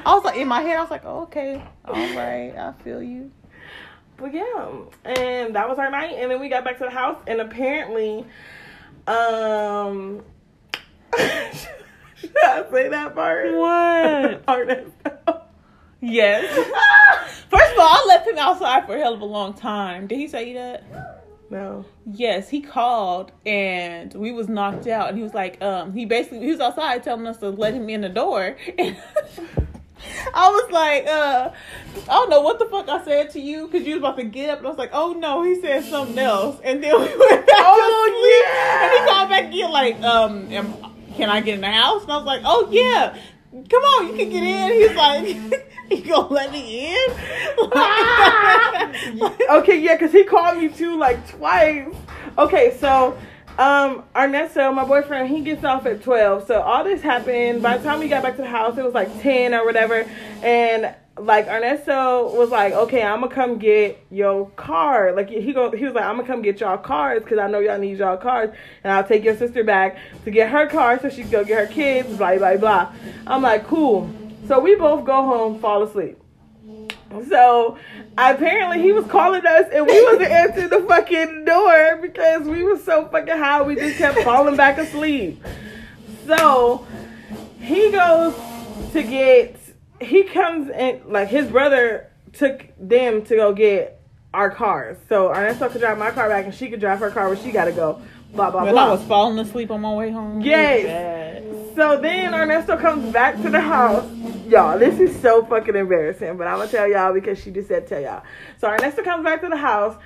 I 0.04 0.14
was 0.14 0.24
like 0.24 0.36
in 0.36 0.48
my 0.48 0.62
head. 0.62 0.76
I 0.76 0.80
was 0.80 0.90
like, 0.90 1.04
oh, 1.04 1.22
"Okay, 1.22 1.62
all 1.84 1.94
right, 1.94 2.52
I 2.56 2.72
feel 2.82 3.02
you." 3.02 3.30
But 4.22 4.32
yeah, 4.32 4.70
and 5.04 5.54
that 5.56 5.68
was 5.68 5.78
our 5.78 5.90
night, 5.90 6.14
and 6.16 6.30
then 6.30 6.40
we 6.40 6.48
got 6.48 6.64
back 6.64 6.78
to 6.78 6.84
the 6.84 6.90
house, 6.90 7.18
and 7.26 7.40
apparently, 7.40 8.24
um, 9.08 10.22
should 11.18 12.36
I 12.44 12.64
say 12.70 12.88
that 12.88 13.14
part? 13.14 13.52
What? 13.52 14.44
Ernesto. 14.48 15.42
Yes. 16.00 16.44
First 17.50 17.72
of 17.72 17.78
all, 17.78 17.88
I 17.88 18.04
left 18.08 18.28
him 18.28 18.38
outside 18.38 18.86
for 18.86 18.96
a 18.96 19.00
hell 19.00 19.14
of 19.14 19.20
a 19.20 19.26
long 19.26 19.54
time. 19.54 20.06
Did 20.06 20.18
he 20.18 20.28
say 20.28 20.54
that? 20.54 20.84
No. 21.50 21.84
Yes, 22.10 22.48
he 22.48 22.62
called 22.62 23.30
and 23.44 24.12
we 24.14 24.32
was 24.32 24.48
knocked 24.48 24.86
out 24.86 25.10
and 25.10 25.18
he 25.18 25.22
was 25.22 25.34
like, 25.34 25.60
um, 25.62 25.92
he 25.92 26.06
basically 26.06 26.40
he 26.40 26.50
was 26.50 26.60
outside 26.60 27.02
telling 27.02 27.26
us 27.26 27.36
to 27.38 27.50
let 27.50 27.74
him 27.74 27.90
in 27.90 28.00
the 28.00 28.08
door. 28.08 28.56
I 30.34 30.50
was 30.50 30.70
like, 30.70 31.06
uh, 31.06 31.50
I 32.08 32.12
don't 32.12 32.30
know 32.30 32.40
what 32.40 32.58
the 32.58 32.66
fuck 32.66 32.88
I 32.88 33.04
said 33.04 33.30
to 33.30 33.40
you 33.40 33.66
because 33.66 33.86
you 33.86 33.94
was 33.94 34.00
about 34.00 34.16
to 34.16 34.24
get 34.24 34.50
up 34.50 34.58
and 34.58 34.66
I 34.66 34.70
was 34.70 34.78
like, 34.78 34.90
oh 34.92 35.12
no, 35.12 35.42
he 35.42 35.60
said 35.60 35.84
something 35.84 36.18
else. 36.18 36.60
And 36.64 36.82
then 36.82 36.92
we 36.94 37.06
went 37.06 37.46
back 37.46 37.56
Oh, 37.58 38.44
yeah. 38.44 38.84
And 38.84 38.92
he 38.92 39.10
called 39.10 39.28
back 39.28 39.44
again 39.48 39.70
like, 39.70 40.00
um, 40.02 40.52
am, 40.52 40.74
can 41.14 41.30
I 41.30 41.40
get 41.40 41.54
in 41.54 41.60
the 41.60 41.70
house? 41.70 42.02
And 42.02 42.12
I 42.12 42.16
was 42.16 42.26
like, 42.26 42.42
oh 42.44 42.68
yeah. 42.70 43.16
Come 43.52 43.82
on, 43.82 44.08
you 44.08 44.16
can 44.16 44.30
get 44.30 44.42
in. 44.42 44.72
He's 44.72 44.96
like, 44.96 45.68
you 45.90 46.10
gonna 46.10 46.28
let 46.28 46.50
me 46.50 46.94
in? 46.94 47.10
Okay, 49.50 49.78
yeah, 49.78 49.94
because 49.94 50.10
he 50.12 50.24
called 50.24 50.56
me 50.56 50.68
too, 50.68 50.98
like 50.98 51.28
twice. 51.28 51.86
Okay, 52.38 52.74
so 52.80 53.18
um 53.58 54.02
Ernesto, 54.16 54.72
my 54.72 54.84
boyfriend, 54.84 55.28
he 55.28 55.42
gets 55.42 55.64
off 55.64 55.86
at 55.86 56.02
twelve. 56.02 56.46
So 56.46 56.60
all 56.60 56.84
this 56.84 57.02
happened. 57.02 57.62
By 57.62 57.78
the 57.78 57.84
time 57.84 58.00
we 58.00 58.08
got 58.08 58.22
back 58.22 58.36
to 58.36 58.42
the 58.42 58.48
house, 58.48 58.78
it 58.78 58.84
was 58.84 58.94
like 58.94 59.20
ten 59.20 59.54
or 59.54 59.64
whatever. 59.64 60.06
And 60.42 60.94
like 61.18 61.46
Ernesto 61.46 62.34
was 62.34 62.48
like, 62.48 62.72
"Okay, 62.72 63.02
I'm 63.02 63.20
gonna 63.20 63.34
come 63.34 63.58
get 63.58 64.02
your 64.10 64.48
car." 64.50 65.12
Like 65.12 65.28
he 65.28 65.52
go, 65.52 65.70
he 65.70 65.84
was 65.84 65.94
like, 65.94 66.04
"I'm 66.04 66.16
gonna 66.16 66.26
come 66.26 66.40
get 66.40 66.60
y'all 66.60 66.78
cars 66.78 67.22
because 67.22 67.38
I 67.38 67.48
know 67.48 67.58
y'all 67.58 67.78
need 67.78 67.98
y'all 67.98 68.16
cars, 68.16 68.48
and 68.82 68.92
I'll 68.92 69.04
take 69.04 69.22
your 69.22 69.36
sister 69.36 69.62
back 69.62 69.98
to 70.24 70.30
get 70.30 70.48
her 70.48 70.66
car 70.66 70.98
so 71.00 71.10
she 71.10 71.22
can 71.22 71.30
go 71.30 71.44
get 71.44 71.68
her 71.68 71.72
kids." 71.72 72.16
Blah 72.16 72.38
blah 72.38 72.56
blah. 72.56 72.92
I'm 73.26 73.42
like, 73.42 73.66
"Cool." 73.66 74.10
So 74.48 74.58
we 74.58 74.74
both 74.74 75.04
go 75.04 75.22
home, 75.22 75.58
fall 75.60 75.82
asleep. 75.82 76.21
So 77.28 77.78
apparently 78.16 78.82
he 78.82 78.92
was 78.92 79.06
calling 79.06 79.44
us 79.46 79.66
and 79.72 79.86
we 79.86 80.04
wasn't 80.04 80.30
answering 80.30 80.70
the 80.70 80.82
fucking 80.88 81.44
door 81.44 81.98
because 82.00 82.46
we 82.46 82.62
were 82.62 82.78
so 82.78 83.06
fucking 83.08 83.36
high 83.36 83.62
we 83.62 83.74
just 83.74 83.98
kept 83.98 84.18
falling 84.20 84.56
back 84.56 84.78
asleep. 84.78 85.42
So 86.26 86.86
he 87.60 87.90
goes 87.90 88.34
to 88.92 89.02
get 89.02 89.56
he 90.00 90.24
comes 90.24 90.70
and 90.70 91.04
like 91.06 91.28
his 91.28 91.48
brother 91.48 92.10
took 92.32 92.66
them 92.78 93.24
to 93.26 93.36
go 93.36 93.52
get 93.52 94.00
our 94.34 94.50
cars. 94.50 94.96
So 95.08 95.30
Ernesto 95.30 95.68
could 95.68 95.80
drive 95.80 95.98
my 95.98 96.10
car 96.10 96.28
back 96.28 96.46
and 96.46 96.54
she 96.54 96.68
could 96.68 96.80
drive 96.80 96.98
her 97.00 97.10
car 97.10 97.28
where 97.28 97.36
she 97.36 97.52
gotta 97.52 97.72
go. 97.72 98.00
Blah 98.32 98.50
blah 98.50 98.64
When 98.64 98.72
blah. 98.72 98.86
I 98.86 98.90
was 98.92 99.02
falling 99.04 99.38
asleep 99.38 99.70
on 99.70 99.82
my 99.82 99.94
way 99.94 100.10
home. 100.10 100.40
Yes. 100.40 101.44
So 101.76 101.98
then 101.98 102.34
Ernesto 102.34 102.76
comes 102.76 103.12
back 103.12 103.40
to 103.42 103.50
the 103.50 103.60
house. 103.60 104.10
Y'all, 104.46 104.78
this 104.78 104.98
is 105.00 105.18
so 105.20 105.44
fucking 105.46 105.76
embarrassing, 105.76 106.36
but 106.36 106.46
I'm 106.46 106.58
gonna 106.58 106.70
tell 106.70 106.86
y'all 106.88 107.12
because 107.12 107.38
she 107.42 107.50
just 107.50 107.68
said 107.68 107.86
tell 107.86 108.00
y'all. 108.00 108.22
So 108.58 108.68
Ernesto 108.68 109.02
comes 109.02 109.24
back 109.24 109.40
to 109.42 109.48
the 109.48 109.56
house, 109.56 109.96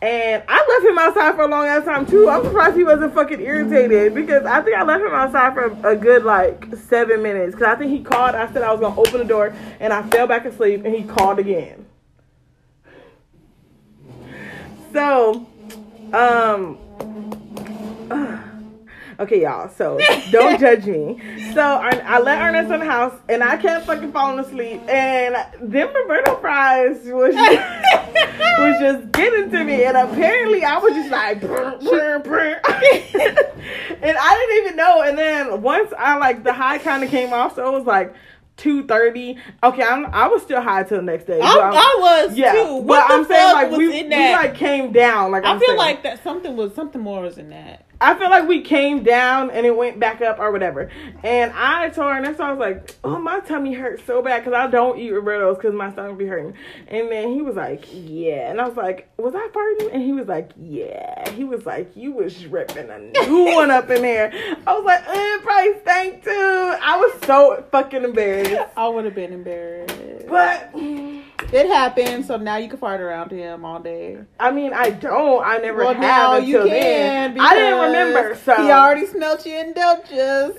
and 0.00 0.42
I 0.48 0.66
left 0.66 0.84
him 0.84 0.98
outside 0.98 1.34
for 1.36 1.42
a 1.42 1.48
long 1.48 1.66
ass 1.66 1.84
time 1.84 2.06
too. 2.06 2.28
I'm 2.28 2.42
surprised 2.44 2.76
he 2.76 2.84
wasn't 2.84 3.14
fucking 3.14 3.40
irritated 3.40 4.14
because 4.14 4.44
I 4.44 4.60
think 4.62 4.76
I 4.76 4.82
left 4.82 5.02
him 5.04 5.12
outside 5.12 5.54
for 5.54 5.66
a 5.88 5.96
good 5.96 6.24
like 6.24 6.66
seven 6.88 7.22
minutes. 7.22 7.54
Cause 7.54 7.64
I 7.64 7.76
think 7.76 7.90
he 7.92 8.02
called. 8.02 8.34
I 8.34 8.52
said 8.52 8.62
I 8.62 8.72
was 8.72 8.80
gonna 8.80 8.98
open 8.98 9.18
the 9.18 9.24
door, 9.24 9.54
and 9.78 9.92
I 9.92 10.02
fell 10.08 10.26
back 10.26 10.44
asleep, 10.44 10.84
and 10.84 10.94
he 10.94 11.02
called 11.02 11.38
again. 11.38 11.86
So, 14.92 15.46
um. 16.12 16.78
Okay, 19.20 19.42
y'all. 19.42 19.68
So 19.68 20.00
don't 20.30 20.58
judge 20.58 20.86
me. 20.86 21.20
So 21.52 21.60
I, 21.60 21.90
I 22.04 22.18
let 22.20 22.40
Ernest 22.40 22.72
in 22.72 22.80
the 22.80 22.86
house, 22.86 23.14
and 23.28 23.44
I 23.44 23.56
kept 23.58 23.86
fucking 23.86 24.10
falling 24.10 24.38
asleep. 24.42 24.80
And 24.88 25.36
them 25.60 25.94
Roberto 25.94 26.36
fries 26.40 26.98
was 27.04 27.34
just, 27.34 27.94
was 28.58 28.80
just 28.80 29.12
getting 29.12 29.50
to 29.50 29.64
me, 29.64 29.84
and 29.84 29.96
apparently 29.98 30.64
I 30.64 30.78
was 30.78 30.94
just 30.94 31.10
like, 31.10 31.40
brr, 31.42 31.76
brr, 31.78 32.18
brr. 32.20 32.60
and 32.64 34.16
I 34.18 34.46
didn't 34.46 34.64
even 34.64 34.76
know. 34.76 35.02
And 35.02 35.16
then 35.18 35.60
once 35.62 35.92
I 35.98 36.16
like 36.16 36.42
the 36.42 36.54
high 36.54 36.78
kind 36.78 37.04
of 37.04 37.10
came 37.10 37.32
off, 37.32 37.54
so 37.54 37.68
it 37.68 37.78
was 37.78 37.86
like. 37.86 38.14
Two 38.58 38.86
thirty. 38.86 39.38
Okay, 39.64 39.82
I'm, 39.82 40.06
I 40.12 40.28
was 40.28 40.42
still 40.42 40.60
high 40.60 40.82
till 40.82 40.98
the 40.98 41.02
next 41.02 41.24
day. 41.26 41.40
I, 41.42 41.46
I'm- 41.46 41.72
was 41.72 42.36
yeah, 42.36 42.52
too. 42.52 42.82
but 42.82 42.84
What 42.84 43.08
the 43.08 43.14
I'm 43.14 43.24
saying 43.24 43.52
like 43.54 43.70
we, 43.70 43.88
we 43.88 44.08
like 44.08 44.54
came 44.54 44.92
down. 44.92 45.30
Like 45.32 45.44
I 45.44 45.52
I'm 45.52 45.58
feel 45.58 45.68
saying. 45.68 45.78
like 45.78 46.02
that 46.02 46.22
something 46.22 46.54
was 46.54 46.74
something 46.74 47.00
more 47.00 47.22
was 47.22 47.38
in 47.38 47.48
that. 47.48 47.86
I 48.02 48.16
feel 48.16 48.30
like 48.30 48.48
we 48.48 48.62
came 48.62 49.04
down 49.04 49.50
and 49.52 49.64
it 49.64 49.76
went 49.76 50.00
back 50.00 50.20
up 50.20 50.40
or 50.40 50.50
whatever. 50.50 50.90
And 51.22 51.52
I 51.54 51.88
told 51.90 52.10
her, 52.10 52.16
and 52.16 52.26
that's 52.26 52.40
why 52.40 52.48
I 52.48 52.52
was 52.52 52.58
like, 52.58 52.96
oh, 53.04 53.18
my 53.18 53.38
tummy 53.38 53.72
hurts 53.74 54.04
so 54.04 54.20
bad 54.22 54.40
because 54.40 54.54
I 54.54 54.66
don't 54.66 54.98
eat 54.98 55.12
Roberto's 55.12 55.56
because 55.56 55.72
my 55.72 55.92
stomach 55.92 56.18
be 56.18 56.26
hurting. 56.26 56.54
And 56.88 57.12
then 57.12 57.32
he 57.32 57.42
was 57.42 57.54
like, 57.54 57.84
yeah. 57.92 58.50
And 58.50 58.60
I 58.60 58.66
was 58.66 58.76
like, 58.76 59.08
was 59.18 59.36
I 59.36 59.48
farting? 59.54 59.94
And 59.94 60.02
he 60.02 60.12
was 60.12 60.26
like, 60.26 60.50
yeah. 60.60 61.30
He 61.30 61.44
was 61.44 61.64
like, 61.64 61.96
you 61.96 62.10
was 62.10 62.44
ripping 62.46 62.90
a 62.90 62.98
new 62.98 63.44
one 63.54 63.70
up 63.70 63.88
in 63.88 64.02
there. 64.02 64.32
I 64.66 64.76
was 64.76 64.84
like, 64.84 65.06
eh, 65.06 65.38
probably 65.42 65.80
stank 65.82 66.24
too. 66.24 66.76
I 66.82 66.96
was 66.96 67.24
so 67.24 67.64
fucking 67.70 68.02
embarrassed. 68.02 68.72
I 68.76 68.88
would 68.88 69.04
have 69.04 69.14
been 69.14 69.32
embarrassed. 69.32 70.26
But 70.26 70.74
It 71.52 71.66
happened, 71.66 72.24
so 72.24 72.36
now 72.38 72.56
you 72.56 72.68
can 72.68 72.78
fart 72.78 73.00
around 73.02 73.30
him 73.30 73.64
all 73.64 73.78
day. 73.78 74.18
I 74.40 74.50
mean, 74.50 74.72
I 74.72 74.88
don't. 74.90 75.44
I 75.44 75.58
never 75.58 75.84
Well, 75.84 75.94
have 75.94 76.42
until 76.42 76.64
then. 76.66 77.38
I 77.38 77.54
didn't 77.54 77.80
remember, 77.80 78.34
so 78.36 78.56
he 78.62 78.70
already 78.70 79.06
smelt 79.06 79.44
you 79.44 79.58
in 79.58 79.74
Dutchess. 79.74 80.56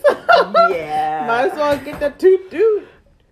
yeah. 0.69 1.25
Might 1.27 1.51
as 1.51 1.57
well 1.57 1.77
get 1.79 1.99
the 1.99 2.11
toot 2.11 2.51
toot. 2.51 2.87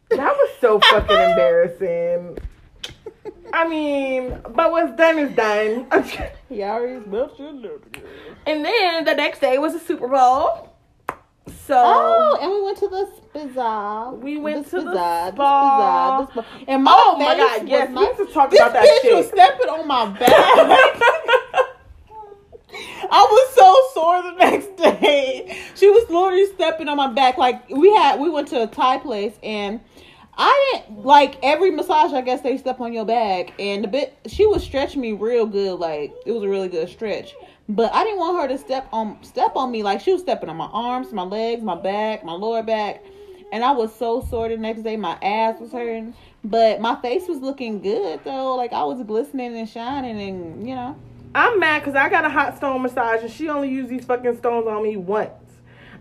That 0.10 0.34
was 0.36 0.50
so 0.60 0.80
fucking 0.80 1.16
embarrassing. 1.16 2.40
I 3.54 3.68
mean, 3.68 4.40
but 4.56 4.72
what's 4.72 4.96
done 4.98 5.20
is 5.20 5.36
done. 5.36 5.86
He 6.50 6.64
already 6.64 7.02
smelt 7.06 7.38
you 7.40 7.48
in 7.48 7.62
Dutchess. 7.62 8.04
and 8.48 8.66
then 8.66 9.06
the 9.06 9.14
next 9.14 9.40
day 9.40 9.58
was 9.60 9.74
the 9.74 9.80
Super 9.80 10.08
Bowl. 10.08 10.71
So 11.68 11.76
Oh, 11.78 12.38
and 12.42 12.52
we 12.52 12.62
went 12.64 12.78
to 12.80 12.88
the 12.88 13.10
Spizza. 13.22 14.18
We 14.20 14.38
went 14.38 14.68
to 14.72 14.82
the 14.82 14.92
spa. 15.32 16.26
the 16.26 16.42
Spizza. 16.42 16.46
And 16.68 16.84
my 16.84 16.92
Oh 16.96 17.18
my 17.18 17.38
God, 17.38 17.68
yes, 17.68 17.90
we 17.90 17.96
need 17.96 18.18
to 18.18 18.26
talk 18.34 18.50
this 18.52 18.60
about 18.60 18.74
that 18.74 18.84
bitch 18.84 19.02
shit. 19.02 19.16
was 19.16 19.28
stepping 19.28 19.70
on 19.70 19.88
my 19.88 20.06
back. 20.18 20.30
I 23.14 23.28
was 23.30 23.54
so 23.54 23.76
sore 23.94 24.22
the 24.24 24.32
next 24.38 24.76
day. 24.78 25.58
She 25.76 25.90
was 25.90 26.10
literally 26.10 26.46
stepping 26.48 26.88
on 26.88 26.98
my 26.98 27.08
back. 27.08 27.38
Like 27.38 27.70
we 27.70 27.94
had, 27.96 28.20
we 28.20 28.30
went 28.30 28.48
to 28.50 28.64
a 28.64 28.68
Thai 28.68 28.98
place 29.00 29.34
and. 29.44 29.80
I 30.38 30.82
didn't 30.88 31.04
like 31.04 31.38
every 31.44 31.72
massage. 31.72 32.14
I 32.14 32.22
guess 32.22 32.40
they 32.42 32.58
step 32.58 32.80
on 32.80 32.94
your 32.94 33.06
back, 33.06 33.52
and 33.60 33.84
the 33.84 33.88
bit 33.90 34.18
she 34.28 34.46
was 34.48 34.64
stretching 34.64 35.02
me 35.02 35.12
real 35.12 35.46
good. 35.46 35.78
Like 35.78 36.14
it 36.26 36.32
was 36.32 36.42
a 36.42 36.48
really 36.48 36.70
good 36.70 36.88
stretch, 36.90 37.36
but 37.76 37.94
I 37.94 38.04
didn't 38.04 38.20
want 38.20 38.42
her 38.42 38.48
to 38.50 38.58
step 38.58 38.88
on 38.92 39.24
step 39.24 39.56
on 39.56 39.72
me. 39.72 39.82
Like 39.82 40.02
she 40.02 40.12
was 40.12 40.22
stepping 40.22 40.50
on 40.50 40.58
my 40.58 40.70
arms, 40.72 41.14
my 41.14 41.24
legs, 41.24 41.64
my 41.64 41.76
back, 41.76 42.24
my 42.26 42.34
lower 42.34 42.64
back, 42.64 43.04
and 43.54 43.64
I 43.64 43.72
was 43.72 43.96
so 43.96 44.22
sore 44.30 44.50
the 44.50 44.58
next 44.58 44.82
day. 44.84 44.98
My 44.98 45.18
ass 45.22 45.60
was 45.60 45.72
hurting, 45.72 46.14
but 46.44 46.82
my 46.82 47.00
face 47.02 47.28
was 47.28 47.40
looking 47.40 47.82
good 47.82 48.20
though. 48.26 48.56
Like 48.56 48.74
I 48.74 48.84
was 48.84 49.02
glistening 49.04 49.58
and 49.58 49.70
shining, 49.70 50.20
and 50.20 50.68
you 50.68 50.76
know. 50.76 50.98
I'm 51.34 51.62
mad 51.62 51.80
because 51.80 51.96
I 51.96 52.10
got 52.10 52.26
a 52.26 52.30
hot 52.30 52.58
stone 52.58 52.82
massage 52.82 53.22
and 53.22 53.32
she 53.32 53.48
only 53.48 53.70
used 53.70 53.88
these 53.88 54.04
fucking 54.04 54.36
stones 54.40 54.68
on 54.68 54.84
me 54.84 54.98
once. 54.98 55.32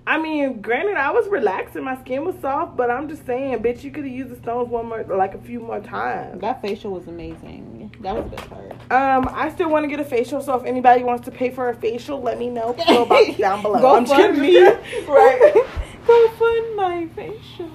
I 0.06 0.18
mean, 0.20 0.60
granted, 0.60 0.96
I 0.96 1.10
was 1.10 1.28
relaxing, 1.28 1.84
my 1.84 2.00
skin 2.00 2.24
was 2.24 2.34
soft, 2.40 2.76
but 2.76 2.90
I'm 2.90 3.08
just 3.08 3.26
saying, 3.26 3.58
bitch, 3.58 3.84
you 3.84 3.90
could 3.90 4.04
have 4.04 4.12
used 4.12 4.30
the 4.30 4.36
stones 4.36 4.68
one 4.68 4.86
more, 4.86 5.04
like 5.04 5.34
a 5.34 5.38
few 5.38 5.60
more 5.60 5.80
times. 5.80 6.40
That 6.40 6.62
facial 6.62 6.92
was 6.92 7.06
amazing. 7.06 7.94
That 8.00 8.14
was 8.14 8.24
the 8.30 8.36
best 8.36 8.48
part. 8.48 8.72
Um, 8.90 9.28
I 9.32 9.50
still 9.50 9.68
want 9.68 9.84
to 9.84 9.88
get 9.88 10.00
a 10.00 10.04
facial, 10.04 10.40
so 10.40 10.54
if 10.56 10.64
anybody 10.64 11.04
wants 11.04 11.26
to 11.26 11.30
pay 11.30 11.50
for 11.50 11.68
a 11.68 11.74
facial, 11.74 12.20
let 12.20 12.38
me 12.38 12.48
know. 12.48 12.72
Go 12.88 13.04
box 13.04 13.36
down 13.36 13.62
below. 13.62 13.80
Go 13.80 13.96
I'm 13.96 14.06
fund 14.06 14.38
me. 14.38 14.58
right? 14.62 15.52
Go 16.06 16.28
fund 16.30 16.76
my 16.76 17.08
facial. 17.14 17.70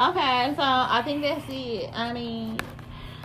Okay, 0.00 0.52
so 0.56 0.62
I 0.62 1.02
think 1.04 1.22
that's 1.22 1.44
it. 1.48 1.90
I 1.92 2.12
mean, 2.12 2.58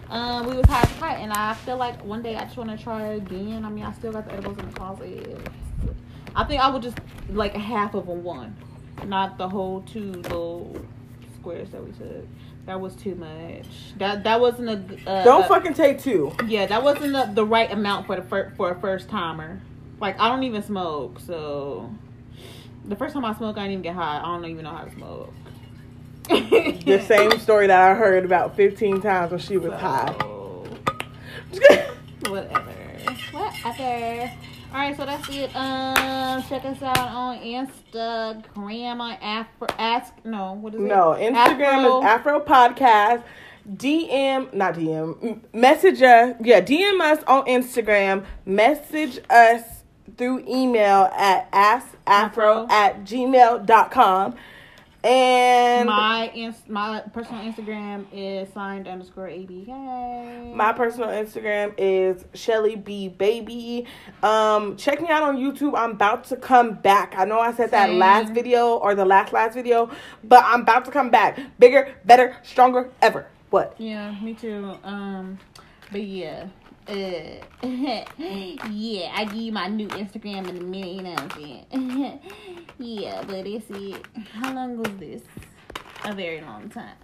um, 0.09 0.47
we 0.47 0.57
was 0.57 0.65
high 0.65 0.85
fight, 0.85 1.19
and 1.19 1.31
I 1.31 1.53
feel 1.53 1.77
like 1.77 2.03
one 2.03 2.21
day 2.21 2.35
I 2.35 2.43
just 2.43 2.57
want 2.57 2.69
to 2.71 2.83
try 2.83 3.13
again. 3.13 3.63
I 3.63 3.69
mean, 3.69 3.85
I 3.85 3.93
still 3.93 4.11
got 4.11 4.25
the 4.25 4.33
edibles 4.33 4.57
in 4.57 4.65
the 4.67 4.73
closet. 4.73 5.39
I 6.39 6.45
think 6.45 6.61
I 6.61 6.69
would 6.69 6.81
just 6.81 6.97
like 7.31 7.53
half 7.53 7.95
of 7.95 8.07
a 8.07 8.13
one, 8.13 8.55
not 9.05 9.37
the 9.37 9.49
whole 9.49 9.81
two 9.81 10.13
little 10.13 10.73
squares 11.35 11.69
that 11.71 11.83
we 11.83 11.91
took. 11.91 12.25
That 12.65 12.79
was 12.79 12.95
too 12.95 13.15
much. 13.15 13.65
That 13.97 14.23
that 14.23 14.39
wasn't 14.39 14.69
a 14.69 15.09
uh, 15.09 15.23
Don't 15.25 15.45
fucking 15.49 15.73
take 15.73 15.99
two. 15.99 16.31
yeah. 16.47 16.65
That 16.65 16.81
wasn't 16.81 17.11
the, 17.11 17.29
the 17.33 17.45
right 17.45 17.69
amount 17.69 18.07
for 18.07 18.15
the 18.15 18.21
fir- 18.21 18.53
for 18.55 18.71
a 18.71 18.79
first 18.79 19.09
timer. 19.09 19.59
Like 19.99 20.17
I 20.17 20.29
don't 20.29 20.43
even 20.43 20.63
smoke, 20.63 21.19
so 21.19 21.93
the 22.85 22.95
first 22.95 23.13
time 23.13 23.25
I 23.25 23.35
smoke, 23.35 23.57
I 23.57 23.63
didn't 23.63 23.71
even 23.73 23.81
get 23.83 23.95
high. 23.95 24.19
I 24.19 24.21
don't 24.21 24.45
even 24.45 24.63
know 24.63 24.71
how 24.71 24.85
to 24.85 24.91
smoke. 24.93 25.33
The 26.29 27.03
same 27.05 27.37
story 27.39 27.67
that 27.67 27.81
I 27.91 27.95
heard 27.95 28.23
about 28.23 28.55
15 28.55 29.01
times 29.01 29.31
when 29.31 29.41
she 29.41 29.57
was 29.57 29.73
high. 29.73 30.11
Whatever. 32.29 32.73
Whatever. 33.31 34.31
All 34.71 34.75
right, 34.77 34.95
so 34.95 35.03
that's 35.03 35.27
it. 35.29 35.55
Um, 35.55 36.43
check 36.43 36.63
us 36.63 36.81
out 36.83 36.97
on 36.99 37.39
Instagram 37.39 38.99
on 38.99 39.13
Afro. 39.13 39.67
Ask 39.79 40.13
no, 40.23 40.53
what 40.53 40.75
is 40.75 40.79
it? 40.81 40.83
No, 40.83 41.17
Instagram 41.19 41.85
is 41.99 42.05
Afro 42.05 42.39
Podcast. 42.39 43.23
DM, 43.67 44.53
not 44.53 44.75
DM, 44.75 45.41
message 45.53 46.01
us. 46.03 46.35
Yeah, 46.43 46.61
DM 46.61 47.01
us 47.01 47.23
on 47.25 47.45
Instagram. 47.45 48.25
Message 48.45 49.19
us 49.29 49.63
through 50.17 50.43
email 50.47 51.09
at 51.17 51.51
askafro 51.51 52.69
at 52.69 53.03
gmail.com. 53.05 54.35
And 55.01 55.87
My 55.87 56.29
ins- 56.35 56.67
my 56.67 56.99
personal 57.13 57.41
Instagram 57.41 58.05
is 58.11 58.51
signed 58.51 58.85
underscore 58.85 59.27
abk. 59.29 60.53
My 60.53 60.73
personal 60.73 61.07
Instagram 61.07 61.73
is 61.77 62.25
Shelly 62.33 62.75
B 62.75 63.07
Baby. 63.07 63.85
Um, 64.21 64.75
check 64.75 64.99
me 65.01 65.07
out 65.07 65.23
on 65.23 65.37
YouTube. 65.37 65.77
I'm 65.77 65.91
about 65.91 66.25
to 66.25 66.35
come 66.35 66.73
back. 66.73 67.13
I 67.17 67.23
know 67.23 67.39
I 67.39 67.53
said 67.53 67.71
that 67.71 67.91
last 67.93 68.33
video 68.33 68.75
or 68.75 68.93
the 68.93 69.05
last 69.05 69.31
last 69.31 69.53
video, 69.53 69.89
but 70.25 70.43
I'm 70.45 70.61
about 70.61 70.83
to 70.85 70.91
come 70.91 71.09
back. 71.09 71.39
Bigger, 71.59 71.95
better, 72.03 72.35
stronger, 72.43 72.89
ever. 73.01 73.25
What? 73.51 73.75
Yeah, 73.77 74.11
me 74.21 74.33
too. 74.33 74.75
Um, 74.83 75.39
but 75.93 76.03
yeah. 76.03 76.47
Uh, 76.89 77.45
yeah, 77.67 79.11
I 79.15 79.25
give 79.25 79.35
you 79.35 79.51
my 79.51 79.67
new 79.67 79.87
Instagram 79.89 80.49
in 80.49 80.57
a 80.57 80.61
minute, 80.61 80.91
you 80.95 81.01
know 81.03 81.11
what 81.11 81.21
I'm 81.21 81.31
saying? 81.41 82.19
yeah, 82.79 83.23
but 83.27 83.45
it's 83.45 83.65
it. 83.69 84.03
How 84.33 84.53
long 84.53 84.77
was 84.77 84.91
this? 84.97 85.21
A 86.05 86.13
very 86.13 86.41
long 86.41 86.69
time. 86.69 86.95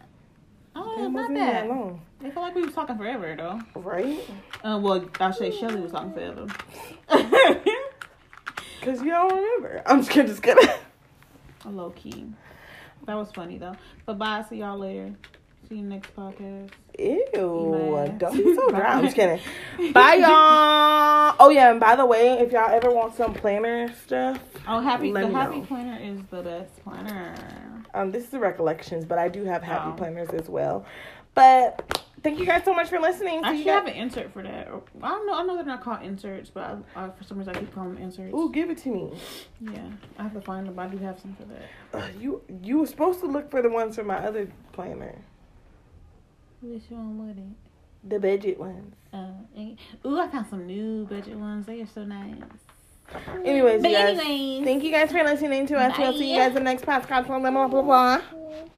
Oh, 0.76 1.06
It 1.06 1.10
not 1.10 1.34
bad. 1.34 1.68
long, 1.68 2.02
I 2.24 2.32
feel 2.32 2.42
like 2.42 2.56
we 2.56 2.64
was 2.64 2.74
talking 2.74 2.98
forever 2.98 3.36
though. 3.38 3.62
right? 3.76 4.20
Uh, 4.64 4.80
well, 4.82 5.06
I 5.20 5.32
say 5.32 5.52
Shelly 5.52 5.80
was 5.82 5.92
talking 5.92 6.14
forever. 6.14 6.48
Cause 8.82 9.02
you 9.02 9.10
don't 9.12 9.34
remember. 9.34 9.82
I'm 9.86 10.00
just 10.00 10.12
kidding. 10.12 10.28
Just 10.28 10.44
kidding. 10.44 10.68
Low 11.66 11.90
key. 11.92 12.26
That 13.08 13.16
was 13.16 13.32
funny 13.32 13.58
though. 13.58 13.76
But 14.06 14.18
bye. 14.18 14.44
See 14.50 14.58
y'all 14.58 14.78
later. 14.78 15.14
See 15.68 15.78
you 15.78 15.84
next 15.84 16.16
podcast. 16.16 16.70
Ew, 17.00 18.14
don't 18.20 18.36
be 18.38 18.56
so 18.56 18.70
dry. 18.70 18.82
I'm 18.82 19.04
just 19.04 19.16
kidding. 19.18 19.40
Bye, 19.94 20.16
y'all. 20.16 21.36
Oh 21.40 21.50
yeah, 21.52 21.72
and 21.72 21.80
by 21.80 21.96
the 21.96 22.06
way, 22.06 22.34
if 22.40 22.52
y'all 22.52 22.70
ever 22.74 22.92
want 22.92 23.16
some 23.16 23.34
planner 23.34 23.92
stuff, 24.06 24.40
Oh, 24.68 24.80
happy. 24.80 25.12
The 25.12 25.28
happy 25.32 25.58
know. 25.60 25.66
planner 25.66 26.00
is 26.02 26.20
the 26.30 26.42
best 26.44 26.84
planner. 26.84 27.34
um, 27.96 28.12
this 28.12 28.24
is 28.26 28.30
the 28.30 28.40
recollections, 28.40 29.06
but 29.06 29.18
I 29.18 29.28
do 29.28 29.44
have 29.46 29.64
happy 29.64 29.90
Oh. 29.92 29.94
planners 29.94 30.30
as 30.30 30.48
well. 30.50 30.86
But 31.34 32.04
thank 32.24 32.40
you 32.40 32.46
guys 32.46 32.64
so 32.64 32.74
much 32.74 32.90
for 32.90 33.00
listening. 33.00 33.44
I 33.44 33.58
should 33.58 33.66
have 33.68 33.88
an 33.88 33.94
insert 33.94 34.32
for 34.32 34.44
that. 34.44 34.68
I 35.02 35.10
don't 35.10 35.26
know. 35.28 35.34
I 35.34 35.44
know 35.44 35.56
they're 35.56 35.66
not 35.66 35.82
called 35.84 36.04
inserts, 36.04 36.50
but 36.50 36.78
I, 36.96 37.06
I, 37.06 37.10
for 37.10 37.24
some 37.24 37.40
reason 37.40 37.56
I 37.56 37.60
keep 37.60 37.74
calling 37.74 37.96
them 37.96 38.04
inserts. 38.04 38.34
Ooh, 38.36 38.52
give 38.52 38.70
it 38.70 38.78
to 38.80 38.90
me. 38.90 39.12
Yeah, 39.60 39.82
I 40.20 40.24
have 40.24 40.34
to 40.34 40.42
find 40.42 40.68
them. 40.68 40.78
I 40.78 40.88
do 40.88 40.98
have 41.00 41.20
some 41.20 41.36
for 41.36 41.44
that. 41.46 42.04
Uh, 42.04 42.08
you 42.20 42.42
you 42.64 42.80
were 42.80 42.86
supposed 42.88 43.20
to 43.22 43.26
look 43.26 43.50
for 43.50 43.62
the 43.64 43.70
ones 43.70 43.96
for 43.96 44.04
my 44.04 44.18
other 44.26 44.48
planner, 44.72 45.16
Which 46.74 46.84
one 46.90 47.26
would 47.28 47.38
it? 47.38 47.44
the 48.08 48.20
budget 48.20 48.60
ones. 48.60 48.94
Uh, 49.12 49.30
and- 49.56 49.78
ooh, 50.06 50.20
I 50.20 50.28
found 50.28 50.48
some 50.50 50.68
new 50.68 51.06
budget 51.06 51.38
ones. 51.38 51.66
They 51.66 51.82
are 51.82 51.88
so 51.88 52.04
nice. 52.04 52.36
Anyways, 53.44 53.82
But 53.82 53.92
guys, 53.92 54.20
anyways. 54.20 54.64
thank 54.66 54.84
you 54.84 54.92
guys 54.92 55.12
for 55.12 55.24
listening 55.24 55.66
to 55.68 55.76
us. 55.78 55.98
We'll 55.98 56.14
see 56.14 56.32
you 56.32 56.38
guys 56.38 56.50
in 56.50 56.56
the 56.56 56.62
next 56.62 56.86
podcast. 56.86 57.28
Blah 57.28 57.40
blah 57.40 57.68
blah 57.68 57.82
blah. 57.82 58.22